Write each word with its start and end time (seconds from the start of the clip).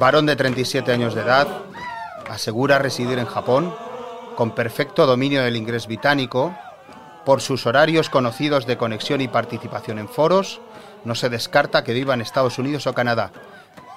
Varón 0.00 0.24
de 0.24 0.34
37 0.34 0.92
años 0.92 1.14
de 1.14 1.20
edad, 1.20 1.46
asegura 2.30 2.78
residir 2.78 3.18
en 3.18 3.26
Japón, 3.26 3.74
con 4.34 4.52
perfecto 4.52 5.04
dominio 5.04 5.42
del 5.42 5.56
inglés 5.56 5.86
británico, 5.86 6.54
por 7.26 7.42
sus 7.42 7.66
horarios 7.66 8.08
conocidos 8.08 8.64
de 8.64 8.78
conexión 8.78 9.20
y 9.20 9.28
participación 9.28 9.98
en 9.98 10.08
foros, 10.08 10.62
no 11.04 11.14
se 11.14 11.28
descarta 11.28 11.84
que 11.84 11.92
viva 11.92 12.14
en 12.14 12.22
Estados 12.22 12.58
Unidos 12.58 12.86
o 12.86 12.94
Canadá, 12.94 13.30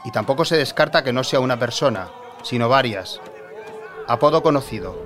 y 0.04 0.12
tampoco 0.12 0.44
se 0.44 0.58
descarta 0.58 1.05
que 1.05 1.14
no 1.14 1.24
sea 1.24 1.40
una 1.40 1.58
persona, 1.58 2.10
sino 2.44 2.68
varias. 2.68 3.21
Apodo 4.05 4.44
conocido, 4.44 4.98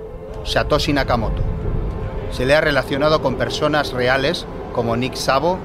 Satoshi 0.44 0.92
Nakamoto. 0.92 1.42
Se 2.32 2.44
le 2.44 2.56
ha 2.56 2.60
relacionado 2.60 3.22
con 3.22 3.36
personas 3.36 3.92
reales 3.92 4.46
como 4.72 4.96
Nick 4.96 5.14
Sabo, 5.14 5.58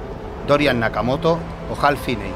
Dorian 0.46 0.80
Nakamoto 0.80 1.38
o 1.70 1.86
Hal 1.86 1.96
Finney, 1.96 2.32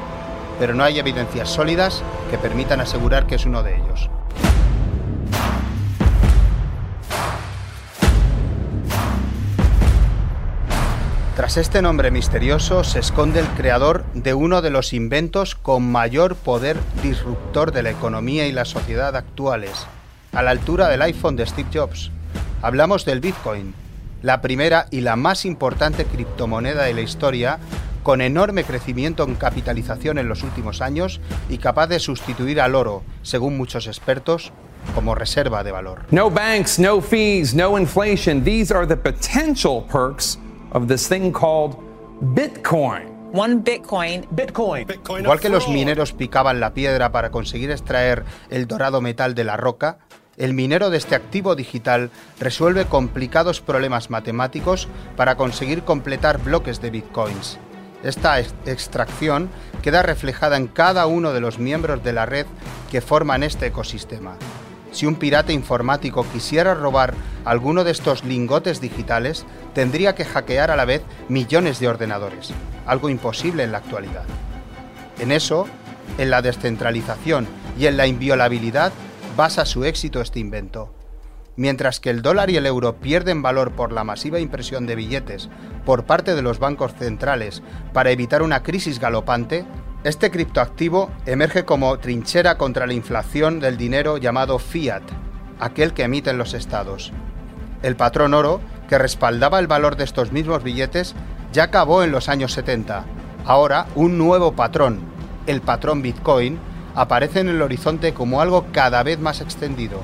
pero 0.58 0.74
no 0.74 0.84
hay 0.84 0.98
evidencias 0.98 1.48
sólidas 1.48 2.02
que 2.30 2.38
permitan 2.38 2.80
asegurar 2.80 3.26
que 3.26 3.36
es 3.36 3.46
uno 3.46 3.62
de 3.62 3.76
ellos. 3.76 4.10
Tras 11.38 11.56
este 11.56 11.82
nombre 11.82 12.10
misterioso 12.10 12.82
se 12.82 12.98
esconde 12.98 13.38
el 13.38 13.46
creador 13.46 14.04
de 14.12 14.34
uno 14.34 14.60
de 14.60 14.70
los 14.70 14.92
inventos 14.92 15.54
con 15.54 15.88
mayor 15.88 16.34
poder 16.34 16.76
disruptor 17.00 17.70
de 17.70 17.84
la 17.84 17.90
economía 17.90 18.48
y 18.48 18.52
la 18.52 18.64
sociedad 18.64 19.14
actuales, 19.14 19.86
a 20.32 20.42
la 20.42 20.50
altura 20.50 20.88
del 20.88 21.00
iPhone 21.02 21.36
de 21.36 21.46
Steve 21.46 21.68
Jobs. 21.72 22.10
Hablamos 22.60 23.04
del 23.04 23.20
Bitcoin, 23.20 23.72
la 24.20 24.40
primera 24.40 24.88
y 24.90 25.00
la 25.02 25.14
más 25.14 25.44
importante 25.44 26.04
criptomoneda 26.06 26.82
de 26.82 26.94
la 26.94 27.02
historia, 27.02 27.60
con 28.08 28.22
enorme 28.22 28.64
crecimiento 28.64 29.24
en 29.24 29.34
capitalización 29.34 30.16
en 30.16 30.30
los 30.30 30.42
últimos 30.42 30.80
años 30.80 31.20
y 31.50 31.58
capaz 31.58 31.88
de 31.88 32.00
sustituir 32.00 32.58
al 32.58 32.74
oro, 32.74 33.02
según 33.20 33.58
muchos 33.58 33.86
expertos, 33.86 34.50
como 34.94 35.14
reserva 35.14 35.62
de 35.62 35.72
valor. 35.72 36.06
No 36.10 36.30
banks, 36.30 36.78
no 36.78 37.02
fees, 37.02 37.54
no 37.54 37.78
inflation. 37.78 38.42
These 38.42 38.74
are 38.74 38.86
the 38.86 38.96
potential 38.96 39.84
perks 39.92 40.38
of 40.72 40.86
this 40.86 41.06
thing 41.06 41.32
called 41.32 41.76
Bitcoin. 42.34 43.10
One 43.34 43.56
Bitcoin. 43.56 44.26
Bitcoin. 44.30 44.86
Igual 45.20 45.38
que 45.38 45.50
los 45.50 45.68
mineros 45.68 46.14
picaban 46.14 46.60
la 46.60 46.72
piedra 46.72 47.12
para 47.12 47.30
conseguir 47.30 47.70
extraer 47.70 48.24
el 48.48 48.66
dorado 48.66 49.02
metal 49.02 49.34
de 49.34 49.44
la 49.44 49.58
roca, 49.58 49.98
el 50.38 50.54
minero 50.54 50.88
de 50.88 50.96
este 50.96 51.14
activo 51.14 51.56
digital 51.56 52.10
resuelve 52.40 52.86
complicados 52.86 53.60
problemas 53.60 54.08
matemáticos 54.08 54.88
para 55.14 55.36
conseguir 55.36 55.82
completar 55.82 56.42
bloques 56.42 56.80
de 56.80 56.88
bitcoins. 56.88 57.58
Esta 58.02 58.38
extracción 58.38 59.50
queda 59.82 60.02
reflejada 60.02 60.56
en 60.56 60.68
cada 60.68 61.06
uno 61.06 61.32
de 61.32 61.40
los 61.40 61.58
miembros 61.58 62.02
de 62.04 62.12
la 62.12 62.26
red 62.26 62.46
que 62.90 63.00
forman 63.00 63.42
este 63.42 63.66
ecosistema. 63.66 64.36
Si 64.92 65.04
un 65.04 65.16
pirata 65.16 65.52
informático 65.52 66.24
quisiera 66.32 66.74
robar 66.74 67.14
alguno 67.44 67.84
de 67.84 67.90
estos 67.90 68.24
lingotes 68.24 68.80
digitales, 68.80 69.44
tendría 69.74 70.14
que 70.14 70.24
hackear 70.24 70.70
a 70.70 70.76
la 70.76 70.84
vez 70.84 71.02
millones 71.28 71.78
de 71.80 71.88
ordenadores, 71.88 72.50
algo 72.86 73.08
imposible 73.08 73.64
en 73.64 73.72
la 73.72 73.78
actualidad. 73.78 74.24
En 75.18 75.32
eso, 75.32 75.66
en 76.16 76.30
la 76.30 76.40
descentralización 76.40 77.46
y 77.78 77.86
en 77.86 77.96
la 77.96 78.06
inviolabilidad, 78.06 78.92
basa 79.36 79.66
su 79.66 79.84
éxito 79.84 80.20
este 80.20 80.40
invento. 80.40 80.97
Mientras 81.58 81.98
que 81.98 82.10
el 82.10 82.22
dólar 82.22 82.50
y 82.50 82.56
el 82.56 82.66
euro 82.66 83.00
pierden 83.00 83.42
valor 83.42 83.72
por 83.72 83.90
la 83.90 84.04
masiva 84.04 84.38
impresión 84.38 84.86
de 84.86 84.94
billetes 84.94 85.48
por 85.84 86.04
parte 86.04 86.36
de 86.36 86.40
los 86.42 86.60
bancos 86.60 86.94
centrales 86.94 87.64
para 87.92 88.12
evitar 88.12 88.42
una 88.42 88.62
crisis 88.62 89.00
galopante, 89.00 89.64
este 90.04 90.30
criptoactivo 90.30 91.10
emerge 91.26 91.64
como 91.64 91.98
trinchera 91.98 92.56
contra 92.56 92.86
la 92.86 92.92
inflación 92.92 93.58
del 93.58 93.76
dinero 93.76 94.18
llamado 94.18 94.60
fiat, 94.60 95.02
aquel 95.58 95.94
que 95.94 96.04
emiten 96.04 96.38
los 96.38 96.54
estados. 96.54 97.12
El 97.82 97.96
patrón 97.96 98.34
oro, 98.34 98.60
que 98.88 98.96
respaldaba 98.96 99.58
el 99.58 99.66
valor 99.66 99.96
de 99.96 100.04
estos 100.04 100.30
mismos 100.30 100.62
billetes, 100.62 101.16
ya 101.52 101.64
acabó 101.64 102.04
en 102.04 102.12
los 102.12 102.28
años 102.28 102.52
70. 102.52 103.04
Ahora, 103.44 103.86
un 103.96 104.16
nuevo 104.16 104.52
patrón, 104.52 105.00
el 105.48 105.60
patrón 105.60 106.02
Bitcoin, 106.02 106.56
aparece 106.94 107.40
en 107.40 107.48
el 107.48 107.62
horizonte 107.62 108.14
como 108.14 108.40
algo 108.40 108.66
cada 108.70 109.02
vez 109.02 109.18
más 109.18 109.40
extendido. 109.40 109.98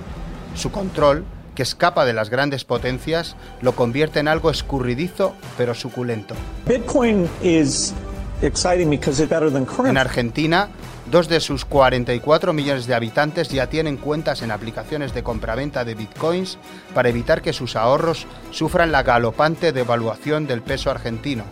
Su 0.56 0.72
control, 0.72 1.24
que 1.54 1.62
escapa 1.62 2.04
de 2.04 2.12
las 2.12 2.30
grandes 2.30 2.64
potencias, 2.64 3.36
lo 3.60 3.72
convierte 3.72 4.20
en 4.20 4.28
algo 4.28 4.50
escurridizo 4.50 5.34
pero 5.56 5.74
suculento. 5.74 6.34
Bitcoin 6.66 7.28
is 7.42 7.94
en 8.42 9.96
Argentina, 9.96 10.68
dos 11.10 11.28
de 11.28 11.40
sus 11.40 11.64
44 11.64 12.52
millones 12.52 12.86
de 12.86 12.94
habitantes 12.94 13.48
ya 13.48 13.68
tienen 13.68 13.96
cuentas 13.96 14.42
en 14.42 14.50
aplicaciones 14.50 15.14
de 15.14 15.22
compraventa 15.22 15.84
de 15.84 15.94
bitcoins 15.94 16.58
para 16.94 17.08
evitar 17.08 17.40
que 17.40 17.54
sus 17.54 17.74
ahorros 17.74 18.26
sufran 18.50 18.92
la 18.92 19.02
galopante 19.02 19.72
devaluación 19.72 20.46
del 20.46 20.60
peso 20.60 20.90
argentino. 20.90 21.44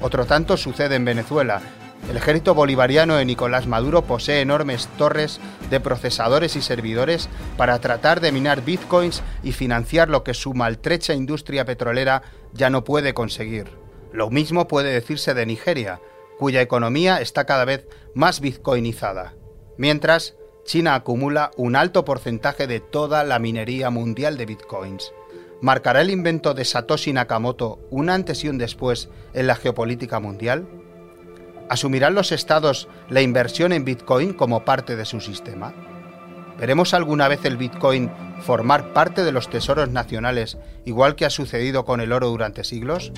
Otro 0.00 0.24
tanto 0.24 0.56
sucede 0.56 0.94
en 0.94 1.04
Venezuela. 1.04 1.60
El 2.08 2.16
ejército 2.16 2.54
bolivariano 2.54 3.16
de 3.16 3.24
Nicolás 3.24 3.66
Maduro 3.66 4.02
posee 4.02 4.40
enormes 4.40 4.88
torres 4.98 5.40
de 5.70 5.80
procesadores 5.80 6.56
y 6.56 6.62
servidores 6.62 7.28
para 7.56 7.78
tratar 7.78 8.20
de 8.20 8.32
minar 8.32 8.64
bitcoins 8.64 9.22
y 9.42 9.52
financiar 9.52 10.08
lo 10.08 10.24
que 10.24 10.34
su 10.34 10.52
maltrecha 10.52 11.14
industria 11.14 11.64
petrolera 11.64 12.22
ya 12.52 12.70
no 12.70 12.84
puede 12.84 13.14
conseguir. 13.14 13.68
Lo 14.12 14.30
mismo 14.30 14.68
puede 14.68 14.92
decirse 14.92 15.32
de 15.32 15.46
Nigeria, 15.46 16.00
cuya 16.38 16.60
economía 16.60 17.20
está 17.20 17.44
cada 17.46 17.64
vez 17.64 17.86
más 18.14 18.40
bitcoinizada, 18.40 19.34
mientras 19.78 20.34
China 20.64 20.94
acumula 20.94 21.50
un 21.56 21.76
alto 21.76 22.04
porcentaje 22.04 22.66
de 22.66 22.80
toda 22.80 23.24
la 23.24 23.38
minería 23.38 23.90
mundial 23.90 24.36
de 24.36 24.46
bitcoins. 24.46 25.12
¿Marcará 25.60 26.00
el 26.00 26.10
invento 26.10 26.54
de 26.54 26.64
Satoshi 26.64 27.12
Nakamoto 27.12 27.78
un 27.90 28.10
antes 28.10 28.42
y 28.42 28.48
un 28.48 28.58
después 28.58 29.08
en 29.32 29.46
la 29.46 29.54
geopolítica 29.54 30.18
mundial? 30.18 30.81
¿Asumirán 31.72 32.14
los 32.14 32.32
estados 32.32 32.86
la 33.08 33.22
inversión 33.22 33.72
en 33.72 33.86
bitcoin 33.86 34.34
como 34.34 34.62
parte 34.62 34.94
de 34.94 35.06
su 35.06 35.22
sistema? 35.22 35.72
¿Veremos 36.58 36.92
alguna 36.92 37.28
vez 37.28 37.46
el 37.46 37.56
bitcoin 37.56 38.10
formar 38.42 38.92
parte 38.92 39.24
de 39.24 39.32
los 39.32 39.48
tesoros 39.48 39.88
nacionales 39.88 40.58
igual 40.84 41.16
que 41.16 41.24
ha 41.24 41.30
sucedido 41.30 41.86
con 41.86 42.02
el 42.02 42.12
oro 42.12 42.28
durante 42.28 42.62
siglos? 42.62 43.10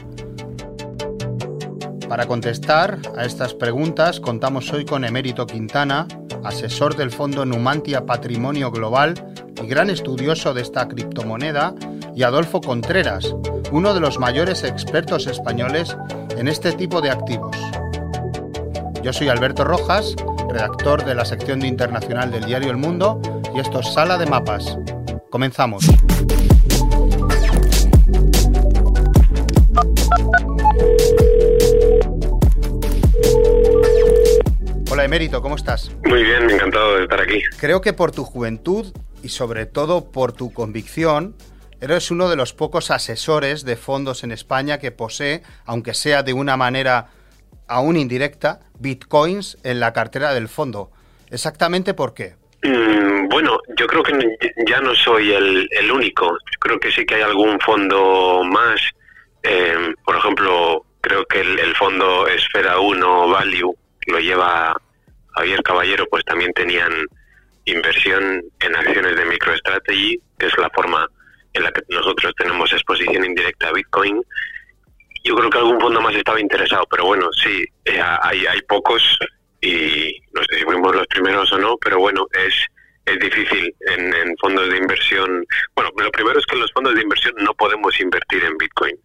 Para 2.08 2.26
contestar 2.26 3.00
a 3.16 3.24
estas 3.24 3.54
preguntas 3.54 4.20
contamos 4.20 4.72
hoy 4.72 4.84
con 4.84 5.04
Emérito 5.04 5.48
Quintana, 5.48 6.06
asesor 6.44 6.94
del 6.94 7.10
Fondo 7.10 7.44
Numantia 7.44 8.06
Patrimonio 8.06 8.70
Global 8.70 9.14
y 9.60 9.66
gran 9.66 9.90
estudioso 9.90 10.54
de 10.54 10.62
esta 10.62 10.86
criptomoneda, 10.86 11.74
y 12.14 12.22
Adolfo 12.22 12.60
Contreras, 12.60 13.34
uno 13.72 13.94
de 13.94 13.98
los 13.98 14.20
mayores 14.20 14.62
expertos 14.62 15.26
españoles 15.26 15.96
en 16.38 16.46
este 16.46 16.70
tipo 16.70 17.00
de 17.00 17.10
activos. 17.10 17.56
Yo 19.04 19.12
soy 19.12 19.28
Alberto 19.28 19.64
Rojas, 19.64 20.16
redactor 20.48 21.04
de 21.04 21.14
la 21.14 21.26
sección 21.26 21.60
de 21.60 21.66
internacional 21.66 22.30
del 22.30 22.46
diario 22.46 22.70
El 22.70 22.78
Mundo, 22.78 23.20
y 23.54 23.60
esto 23.60 23.80
es 23.80 23.92
Sala 23.92 24.16
de 24.16 24.24
Mapas. 24.24 24.78
Comenzamos. 25.28 25.84
Hola 34.90 35.04
Emérito, 35.04 35.42
¿cómo 35.42 35.56
estás? 35.56 35.94
Muy 36.06 36.22
bien, 36.22 36.48
encantado 36.48 36.96
de 36.96 37.02
estar 37.02 37.20
aquí. 37.20 37.42
Creo 37.60 37.82
que 37.82 37.92
por 37.92 38.10
tu 38.10 38.24
juventud 38.24 38.90
y 39.22 39.28
sobre 39.28 39.66
todo 39.66 40.12
por 40.12 40.32
tu 40.32 40.50
convicción, 40.54 41.36
eres 41.82 42.10
uno 42.10 42.30
de 42.30 42.36
los 42.36 42.54
pocos 42.54 42.90
asesores 42.90 43.66
de 43.66 43.76
fondos 43.76 44.24
en 44.24 44.32
España 44.32 44.78
que 44.78 44.92
posee, 44.92 45.42
aunque 45.66 45.92
sea 45.92 46.22
de 46.22 46.32
una 46.32 46.56
manera 46.56 47.10
aún 47.66 47.96
indirecta, 47.96 48.60
bitcoins 48.78 49.58
en 49.62 49.80
la 49.80 49.92
cartera 49.92 50.34
del 50.34 50.48
fondo. 50.48 50.90
¿Exactamente 51.30 51.94
por 51.94 52.14
qué? 52.14 52.34
Mm, 52.62 53.28
bueno, 53.28 53.58
yo 53.76 53.86
creo 53.86 54.02
que 54.02 54.12
ya 54.66 54.80
no 54.80 54.94
soy 54.94 55.32
el, 55.32 55.90
único. 55.92 56.36
Creo 56.60 56.78
que 56.78 56.90
sí 56.90 57.04
que 57.04 57.16
hay 57.16 57.22
algún 57.22 57.58
fondo 57.60 58.42
más. 58.44 58.80
Eh, 59.42 59.94
por 60.04 60.16
ejemplo, 60.16 60.84
creo 61.00 61.24
que 61.26 61.40
el, 61.40 61.58
el 61.58 61.74
fondo 61.76 62.26
Esfera 62.28 62.78
1 62.78 63.28
Value 63.28 63.76
lo 64.06 64.18
lleva 64.18 64.74
Javier 65.34 65.62
Caballero, 65.62 66.06
pues 66.10 66.24
también 66.24 66.52
tenían 66.52 66.92
inversión 67.64 68.42
en 68.60 68.76
acciones 68.76 69.16
de 69.16 69.24
MicroStrategy, 69.24 70.20
que 70.38 70.46
es 70.46 70.58
la 70.58 70.70
forma 70.70 71.08
en 71.52 71.62
la 71.62 71.72
que 71.72 71.82
nosotros 71.88 72.32
tenemos 72.36 72.72
exposición 72.72 73.24
indirecta 73.24 73.68
a 73.68 73.72
Bitcoin. 73.72 74.22
Yo 75.24 75.34
creo 75.34 75.50
que 75.50 75.58
algún 75.58 75.80
fondo 75.80 76.00
más 76.02 76.14
estaba 76.14 76.40
interesado, 76.40 76.86
pero 76.90 77.06
bueno, 77.06 77.30
sí, 77.32 77.64
eh, 77.86 78.00
hay, 78.22 78.44
hay 78.46 78.60
pocos 78.62 79.18
y 79.62 80.20
no 80.32 80.42
sé 80.44 80.58
si 80.58 80.64
fuimos 80.64 80.94
los 80.94 81.06
primeros 81.06 81.50
o 81.52 81.58
no, 81.58 81.76
pero 81.78 81.98
bueno, 81.98 82.26
es, 82.32 82.54
es 83.06 83.18
difícil 83.18 83.74
en, 83.88 84.14
en, 84.14 84.36
fondos 84.36 84.68
de 84.68 84.76
inversión. 84.76 85.44
Bueno, 85.74 85.90
lo 85.96 86.10
primero 86.10 86.38
es 86.38 86.44
que 86.44 86.56
en 86.56 86.60
los 86.60 86.72
fondos 86.72 86.94
de 86.94 87.02
inversión 87.02 87.34
no 87.38 87.54
podemos 87.54 87.98
invertir 88.00 88.44
en 88.44 88.56
Bitcoin. 88.58 88.96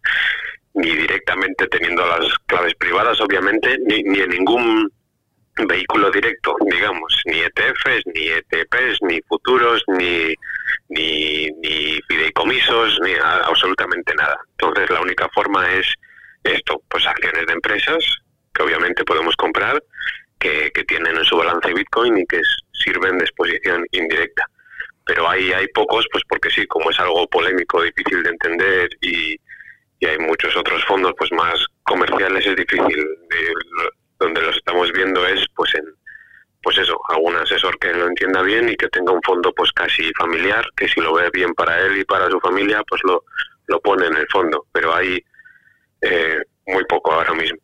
ni 0.74 0.94
directamente 0.94 1.66
teniendo 1.68 2.06
las 2.06 2.38
claves 2.46 2.74
privadas, 2.74 3.20
obviamente, 3.20 3.76
ni, 3.86 4.02
ni 4.02 4.20
en 4.20 4.30
ningún 4.30 4.92
vehículo 5.66 6.10
directo, 6.10 6.54
digamos, 6.70 7.22
ni 7.24 7.40
ETFs, 7.40 8.04
ni 8.14 8.28
ETPs, 8.28 8.98
ni 9.02 9.20
futuros, 9.22 9.82
ni, 9.88 10.34
ni, 10.88 11.48
ni 11.62 12.00
fideicomisos, 12.08 12.98
ni 13.02 13.12
absolutamente 13.14 14.14
nada. 14.14 14.38
Entonces 14.52 14.90
la 14.90 15.00
única 15.00 15.28
forma 15.30 15.70
es 15.72 15.86
esto, 16.44 16.82
pues 16.88 17.06
acciones 17.06 17.46
de 17.46 17.52
empresas 17.52 18.04
que 18.54 18.62
obviamente 18.62 19.04
podemos 19.04 19.36
comprar, 19.36 19.82
que, 20.38 20.70
que 20.72 20.84
tienen 20.84 21.16
en 21.16 21.24
su 21.24 21.36
balance 21.36 21.72
Bitcoin 21.72 22.18
y 22.18 22.26
que 22.26 22.40
sirven 22.72 23.18
de 23.18 23.24
exposición 23.24 23.86
indirecta. 23.92 24.44
Pero 25.04 25.28
hay, 25.28 25.52
hay 25.52 25.66
pocos, 25.68 26.06
pues 26.12 26.24
porque 26.28 26.50
sí, 26.50 26.66
como 26.66 26.90
es 26.90 26.98
algo 26.98 27.28
polémico, 27.28 27.82
difícil 27.82 28.22
de 28.22 28.30
entender 28.30 28.88
y, 29.00 29.36
y 29.98 30.06
hay 30.06 30.18
muchos 30.18 30.56
otros 30.56 30.84
fondos 30.84 31.12
pues 31.18 31.30
más 31.32 31.64
comerciales, 31.84 32.46
es 32.46 32.56
difícil. 32.56 33.06
donde 34.18 34.42
los 34.42 34.56
estamos 34.56 34.92
viendo 34.92 35.26
es 35.26 35.46
pues 35.54 35.74
en 35.74 35.84
pues 36.62 36.76
eso, 36.76 37.00
algún 37.08 37.34
asesor 37.36 37.78
que 37.78 37.92
lo 37.92 38.06
entienda 38.06 38.42
bien 38.42 38.68
y 38.68 38.76
que 38.76 38.88
tenga 38.88 39.12
un 39.12 39.22
fondo 39.22 39.52
pues 39.54 39.72
casi 39.72 40.12
familiar, 40.18 40.64
que 40.76 40.88
si 40.88 41.00
lo 41.00 41.14
ve 41.14 41.30
bien 41.32 41.54
para 41.54 41.80
él 41.80 41.96
y 41.96 42.04
para 42.04 42.28
su 42.28 42.38
familia, 42.40 42.82
pues 42.86 43.00
lo, 43.04 43.24
lo 43.66 43.80
pone 43.80 44.06
en 44.06 44.16
el 44.16 44.26
fondo. 44.30 44.66
Pero 44.72 44.94
hay 44.94 45.24
eh, 46.00 46.42
muy 46.66 46.84
poco 46.84 47.12
ahora 47.12 47.34
mismo. 47.34 47.58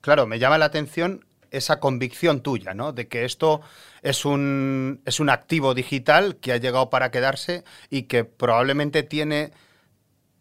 Claro, 0.00 0.26
me 0.26 0.38
llama 0.38 0.58
la 0.58 0.66
atención 0.66 1.24
esa 1.50 1.80
convicción 1.80 2.42
tuya, 2.42 2.74
¿no? 2.74 2.92
De 2.92 3.08
que 3.08 3.24
esto 3.24 3.60
es 4.02 4.24
un, 4.24 5.00
es 5.06 5.20
un 5.20 5.30
activo 5.30 5.74
digital 5.74 6.36
que 6.40 6.52
ha 6.52 6.56
llegado 6.56 6.90
para 6.90 7.10
quedarse 7.10 7.64
y 7.90 8.02
que 8.02 8.24
probablemente 8.24 9.02
tiene 9.02 9.52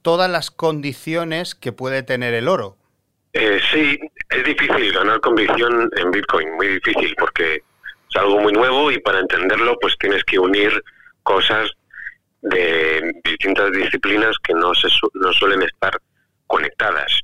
todas 0.01 0.29
las 0.29 0.51
condiciones 0.51 1.55
que 1.55 1.71
puede 1.71 2.03
tener 2.03 2.33
el 2.33 2.47
oro. 2.47 2.77
Eh, 3.33 3.59
sí, 3.71 3.99
es 4.29 4.43
difícil 4.43 4.93
ganar 4.93 5.19
convicción 5.21 5.89
en 5.95 6.11
Bitcoin, 6.11 6.55
muy 6.55 6.67
difícil, 6.67 7.13
porque 7.17 7.55
es 7.55 8.15
algo 8.15 8.39
muy 8.39 8.53
nuevo 8.53 8.91
y 8.91 8.99
para 8.99 9.19
entenderlo 9.19 9.77
pues 9.79 9.95
tienes 9.99 10.23
que 10.23 10.39
unir 10.39 10.71
cosas 11.23 11.69
de 12.41 13.13
distintas 13.25 13.71
disciplinas 13.71 14.35
que 14.43 14.53
no, 14.53 14.73
se, 14.73 14.87
no 15.13 15.33
suelen 15.33 15.63
estar 15.63 15.99
conectadas 16.47 17.21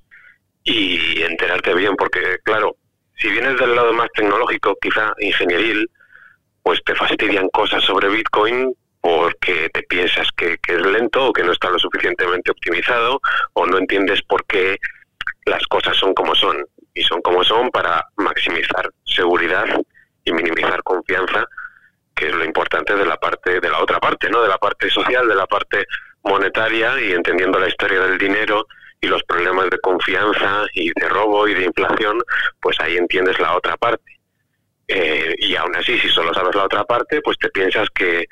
y 0.64 1.22
enterarte 1.22 1.74
bien, 1.74 1.96
porque 1.96 2.38
claro, 2.44 2.76
si 3.18 3.30
vienes 3.30 3.58
del 3.58 3.76
lado 3.76 3.94
más 3.94 4.08
tecnológico, 4.14 4.78
quizá 4.82 5.14
ingenieril, 5.20 5.90
pues 6.62 6.82
te 6.86 6.96
fastidian 6.96 7.50
cosas 7.50 7.84
sobre 7.84 8.10
Bitcoin 8.10 8.74
porque 9.02 9.70
te 9.74 9.84
piensas 9.84 10.30
que, 10.36 10.58
es 10.66 10.86
lento 10.86 11.28
o 11.28 11.34
que 11.34 11.44
no 11.44 11.52
está 11.52 11.70
lo 11.70 11.78
suficientemente 11.78 12.52
optimizado 12.52 13.20
o 13.54 13.66
no 13.66 13.78
entiendes 13.78 14.22
por 14.24 14.46
qué 14.46 14.78
las 15.46 15.66
cosas 15.68 15.98
son 15.98 16.14
como 16.14 16.34
son. 16.36 16.66
Y 16.94 17.02
son 17.04 17.22
como 17.22 17.44
son 17.44 17.70
para 17.70 18.06
maximizar 18.18 18.90
seguridad 19.04 19.66
y 20.24 20.32
minimizar 20.32 20.82
confianza, 20.84 21.46
que 22.16 22.28
es 22.28 22.36
lo 22.36 22.46
importante 22.46 22.96
de 22.96 23.06
la 23.06 23.18
parte 23.18 23.60
de 23.60 23.70
la 23.70 23.82
otra 23.82 24.00
parte, 24.00 24.30
¿no? 24.30 24.42
De 24.42 24.48
la 24.48 24.58
parte 24.58 24.90
social, 24.90 25.28
de 25.28 25.36
la 25.36 25.48
parte 25.48 25.86
monetaria 26.24 27.00
y 27.02 27.12
entendiendo 27.12 27.60
la 27.60 27.68
historia 27.68 28.00
del 28.02 28.18
dinero 28.18 28.68
y 29.04 29.08
los 29.08 29.22
problemas 29.24 29.70
de 29.70 29.80
confianza 29.80 30.64
y 30.74 30.90
de 30.98 31.10
robo 31.10 31.46
y 31.46 31.54
de 31.54 31.66
inflación, 31.66 32.24
pues 32.62 32.80
ahí 32.80 32.96
entiendes 32.96 33.38
la 33.38 33.58
otra 33.58 33.76
parte. 33.76 34.18
Eh, 34.88 35.36
y 35.40 35.58
aún 35.58 35.76
así, 35.76 36.00
si 36.00 36.08
solo 36.08 36.34
sabes 36.34 36.56
la 36.56 36.64
otra 36.64 36.86
parte, 36.86 37.22
pues 37.22 37.38
te 37.38 37.50
piensas 37.50 37.90
que, 37.94 38.26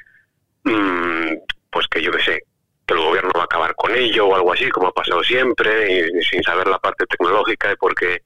mm, 0.64 1.34
pues 1.70 1.88
que 1.90 2.02
yo 2.02 2.10
qué 2.12 2.24
sé, 2.24 2.40
que 2.86 2.94
el 2.94 3.02
gobierno 3.02 3.32
va 3.36 3.42
a 3.42 3.46
acabar 3.46 3.76
con 3.76 3.94
ello 3.94 4.28
o 4.28 4.36
algo 4.36 4.54
así, 4.54 4.70
como 4.70 4.88
ha 4.88 4.94
pasado 4.94 5.22
siempre, 5.24 6.08
y, 6.08 6.24
sin 6.24 6.42
saber 6.42 6.68
la 6.70 6.80
parte 6.80 7.06
tecnológica 7.06 7.68
de 7.68 7.76
por 7.76 7.94
qué 7.94 8.22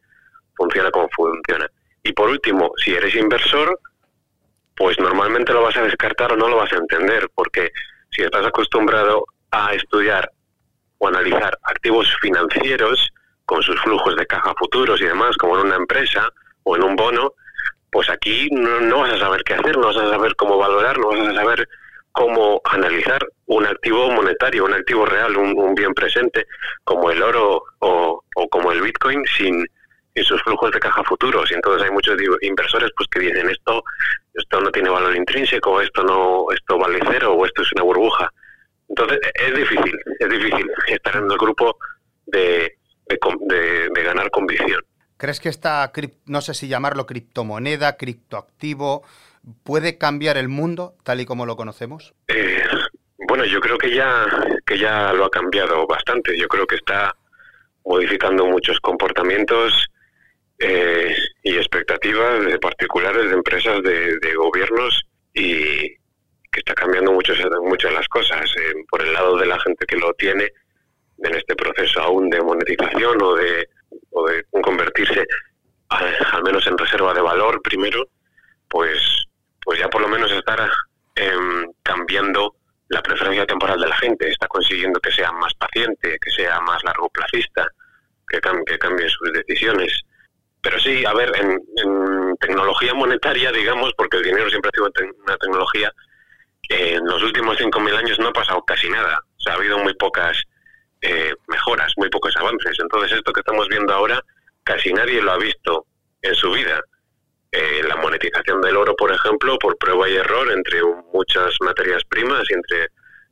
funciona 0.55 0.91
como 0.91 1.09
funciona. 1.09 1.67
Y 2.03 2.13
por 2.13 2.29
último, 2.29 2.73
si 2.77 2.93
eres 2.93 3.15
inversor, 3.15 3.79
pues 4.75 4.99
normalmente 4.99 5.51
lo 5.51 5.63
vas 5.63 5.77
a 5.77 5.83
descartar 5.83 6.33
o 6.33 6.37
no 6.37 6.47
lo 6.47 6.57
vas 6.57 6.71
a 6.73 6.77
entender, 6.77 7.27
porque 7.33 7.71
si 8.11 8.21
estás 8.21 8.45
acostumbrado 8.45 9.25
a 9.49 9.73
estudiar 9.73 10.29
o 10.97 11.07
analizar 11.07 11.57
activos 11.63 12.07
financieros 12.21 13.11
con 13.45 13.61
sus 13.61 13.79
flujos 13.81 14.15
de 14.15 14.25
caja 14.25 14.53
futuros 14.57 14.99
y 15.01 15.05
demás, 15.05 15.35
como 15.37 15.59
en 15.59 15.67
una 15.67 15.75
empresa 15.75 16.29
o 16.63 16.75
en 16.75 16.83
un 16.83 16.95
bono, 16.95 17.33
pues 17.91 18.09
aquí 18.09 18.49
no, 18.51 18.99
vas 18.99 19.13
a 19.13 19.19
saber 19.19 19.41
qué 19.45 19.53
hacer, 19.53 19.77
no 19.77 19.87
vas 19.87 19.97
a 19.97 20.09
saber 20.09 20.35
cómo 20.35 20.57
valorar, 20.57 20.97
no 20.97 21.07
vas 21.07 21.29
a 21.29 21.33
saber 21.33 21.67
cómo 22.11 22.61
analizar 22.65 23.25
un 23.45 23.65
activo 23.65 24.11
monetario, 24.11 24.65
un 24.65 24.73
activo 24.73 25.05
real, 25.05 25.37
un, 25.37 25.75
bien 25.75 25.93
presente, 25.93 26.45
como 26.83 27.11
el 27.11 27.21
oro 27.21 27.63
o, 27.79 28.21
como 28.49 28.71
el 28.71 28.81
Bitcoin, 28.81 29.23
sin, 29.37 29.65
sus 30.23 30.41
flujos 30.43 30.71
de 30.71 30.79
caja 30.79 31.03
futuros. 31.03 31.49
Y 31.51 31.53
entonces 31.53 31.83
hay 31.83 31.91
muchos 31.91 32.17
inversores 32.41 32.89
pues 32.97 33.07
que 33.09 33.19
dicen 33.19 33.49
esto, 33.49 33.83
esto 34.33 34.59
no 34.59 34.71
tiene 34.71 34.89
valor 34.89 35.15
intrínseco, 35.15 35.81
esto 35.81 36.03
no, 36.03 36.47
esto 36.53 36.77
vale 36.77 36.99
cero, 37.09 37.33
o 37.33 37.45
esto 37.45 37.61
es 37.61 37.71
una 37.73 37.83
burbuja. 37.83 38.31
Entonces 38.97 39.19
es 39.33 39.53
difícil, 39.53 39.99
es 40.19 40.29
difícil 40.29 40.71
estar 40.87 41.17
en 41.17 41.29
el 41.29 41.37
grupo 41.37 41.77
de, 42.27 42.77
de, 43.09 44.03
ganar 44.03 44.31
convicción. 44.31 44.81
¿Crees 45.17 45.41
que 45.41 45.49
esta, 45.49 45.91
no 46.25 46.39
sé 46.39 46.53
si 46.53 46.69
llamarlo 46.69 47.05
criptomoneda, 47.05 47.97
criptoactivo, 47.97 49.03
puede 49.63 49.97
cambiar 49.97 50.37
el 50.37 50.47
mundo 50.47 50.95
tal 51.03 51.19
y 51.19 51.25
como 51.25 51.45
lo 51.45 51.57
conocemos? 51.57 52.13
Eh, 52.29 52.63
bueno, 53.27 53.43
yo 53.43 53.59
creo 53.59 53.77
que 53.77 53.93
ya, 53.93 54.25
que 54.65 54.79
ya 54.79 55.11
lo 55.11 55.25
ha 55.25 55.29
cambiado 55.29 55.85
bastante. 55.87 56.37
Yo 56.37 56.47
creo 56.47 56.65
que 56.65 56.75
está 56.75 57.13
modificando 57.83 58.45
muchos 58.45 58.79
comportamientos 58.79 59.89
eh, 60.59 61.13
y 61.43 61.57
expectativas 61.57 62.45
de 62.45 62.59
particulares, 62.59 63.25
de 63.25 63.33
empresas, 63.33 63.83
de, 63.83 64.17
de 64.19 64.35
gobiernos 64.35 65.05
y, 65.33 65.97
que 66.55 66.61
está 66.61 66.73
cambiando 66.73 67.11
mucho, 67.11 67.33
muchas 67.63 67.91
las 67.91 68.07
cosas. 68.07 68.49
Eh, 68.57 68.73
por 68.89 69.01
el 69.01 69.11
lado 69.11 69.35
de 69.35 69.45
la 69.45 69.59
gente 69.59 69.85
que 69.85 69.97
lo 69.97 70.13
tiene 70.13 70.49
en 71.17 71.35
este 71.35 71.53
proceso 71.53 72.01
aún 72.01 72.29
de 72.29 72.41
monetización 72.41 73.21
o 73.21 73.35
de, 73.35 73.67
o 74.11 74.25
de 74.27 74.45
convertirse 74.63 75.25
al, 75.89 76.43
menos 76.43 76.65
en 76.67 76.77
reserva 76.77 77.13
de 77.13 77.21
valor 77.21 77.61
primero, 77.61 78.07
pues, 78.69 79.25
pues 79.61 79.79
ya 79.79 79.89
por 79.89 80.01
lo 80.01 80.07
menos 80.07 80.31
estar 80.31 80.59
em, 81.15 81.65
cambiando 81.83 82.55
la 82.87 83.01
preferencia 83.01 83.45
temporal 83.45 83.79
de 83.81 83.87
la 83.87 83.97
gente, 83.97 84.29
está 84.29 84.47
consiguiendo 84.47 84.99
que 85.01 85.11
sea 85.11 85.31
más 85.33 85.53
paciente, 85.55 86.17
que 86.21 86.31
sea 86.31 86.61
más 86.61 86.81
largo 86.85 87.09
plazista, 87.09 87.67
que, 88.27 88.39
que 88.65 88.79
cambie 88.79 89.09
sus 89.09 89.33
decisiones. 89.33 89.91
Pero 90.61 90.79
sí, 90.79 91.03
a 91.05 91.13
ver, 91.13 91.31
en, 91.35 91.51
en, 91.51 92.35
tecnología 92.39 92.93
monetaria, 92.93 93.51
digamos, 93.51 93.91
porque 93.97 94.17
el 94.17 94.23
dinero 94.23 94.49
siempre 94.49 94.69
ha 94.69 94.75
sido 94.75 94.91
una 95.25 95.37
tecnología 95.37 95.91
en 96.69 97.05
los 97.05 97.21
últimos 97.23 97.57
5.000 97.57 97.95
años 97.95 98.19
no 98.19 98.29
ha 98.29 98.33
pasado 98.33 98.63
casi 98.63 98.89
nada. 98.89 99.19
O 99.37 99.41
sea, 99.41 99.53
ha 99.53 99.57
habido 99.57 99.77
muy 99.79 99.93
pocas 99.95 100.41
eh, 101.01 101.33
mejoras, 101.47 101.93
muy 101.97 102.09
pocos 102.09 102.35
avances. 102.37 102.77
Entonces, 102.79 103.13
esto 103.13 103.31
que 103.33 103.41
estamos 103.41 103.67
viendo 103.67 103.93
ahora, 103.93 104.21
casi 104.63 104.93
nadie 104.93 105.21
lo 105.21 105.31
ha 105.31 105.37
visto 105.37 105.85
en 106.21 106.35
su 106.35 106.51
vida. 106.51 106.81
Eh, 107.51 107.81
la 107.87 107.95
monetización 107.97 108.61
del 108.61 108.75
oro, 108.75 108.95
por 108.95 109.11
ejemplo, 109.11 109.57
por 109.59 109.77
prueba 109.77 110.09
y 110.09 110.15
error 110.15 110.51
entre 110.51 110.81
muchas 111.13 111.55
materias 111.61 112.03
primas 112.09 112.43
y 112.49 112.53
entre 112.53 112.89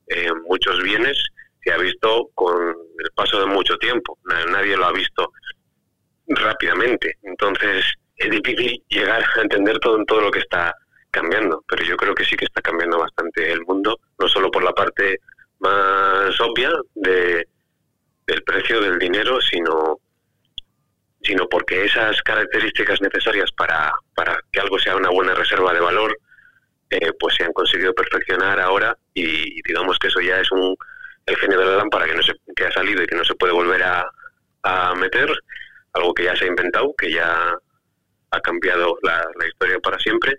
eh, 0.08 0.34
muchos 0.48 0.82
bienes, 0.84 1.18
se 1.64 1.74
ha 1.74 1.78
visto 1.78 2.30
con 2.36 2.76
el 3.04 3.12
paso 3.16 3.40
de 3.40 3.48
mucho 3.48 3.78
tiempo. 3.78 4.18
Nadie 4.24 4.78
lo 4.78 4.86
ha 4.86 4.92
visto 4.92 5.32
rápidamente. 6.28 7.18
Entonces, 7.24 7.86
es 8.18 8.30
difícil 8.30 8.84
llegar 8.90 9.24
a 9.24 9.42
entender 9.42 9.80
todo, 9.80 10.04
todo 10.06 10.22
lo 10.22 10.32
que 10.32 10.40
está 10.40 10.74
cambiando, 11.14 11.64
pero 11.68 11.84
yo 11.84 11.96
creo 11.96 12.16
que 12.16 12.26
sí 12.26 12.36
que 12.36 12.46
está 12.46 12.62
cambiando 12.62 12.98
bastante 12.98 13.52
el 13.52 13.62
mundo, 13.62 14.00
no 14.20 14.28
solo 14.28 14.50
por 14.50 14.64
la 14.64 14.74
parte 14.74 15.20
más 15.60 16.42
obvia 16.42 16.72
de, 16.96 17.48
del 18.26 18.44
precio 18.44 18.82
del 18.82 18.98
dinero, 18.98 19.40
sino 19.40 20.00
sino 21.22 21.48
porque 21.48 21.86
esas 21.86 22.22
características 22.22 23.00
necesarias 23.02 23.50
para, 23.54 23.94
para 24.14 24.38
que 24.52 24.60
algo 24.60 24.78
sea 24.78 24.98
una 24.98 25.10
buena 25.10 25.34
reserva 25.34 25.74
de 25.74 25.80
valor, 25.80 26.18
eh, 26.90 27.14
pues 27.18 27.36
se 27.36 27.46
han 27.46 27.54
conseguido 27.54 27.94
perfeccionar 27.94 28.60
ahora 28.60 28.98
y 29.14 29.62
digamos 29.62 29.98
que 30.00 30.08
eso 30.08 30.20
ya 30.20 30.42
es 30.42 30.52
un 30.52 30.76
el 31.26 31.38
genio 31.38 31.60
de 31.60 31.66
la 31.66 31.78
lámpara 31.78 32.08
que 32.08 32.16
no 32.16 32.24
se, 32.24 32.34
que 32.54 32.66
ha 32.66 32.72
salido 32.72 33.02
y 33.02 33.06
que 33.06 33.16
no 33.16 33.24
se 33.24 33.36
puede 33.36 33.54
volver 33.54 33.82
a, 33.84 34.12
a 34.64 34.94
meter, 34.96 35.32
algo 35.94 36.14
que 36.14 36.26
ya 36.26 36.36
se 36.36 36.44
ha 36.44 36.48
inventado, 36.50 36.94
que 36.98 37.10
ya 37.10 37.58
ha 38.32 38.42
cambiado 38.42 38.98
la, 39.04 39.26
la 39.40 39.48
historia 39.48 39.80
para 39.80 39.98
siempre 40.00 40.38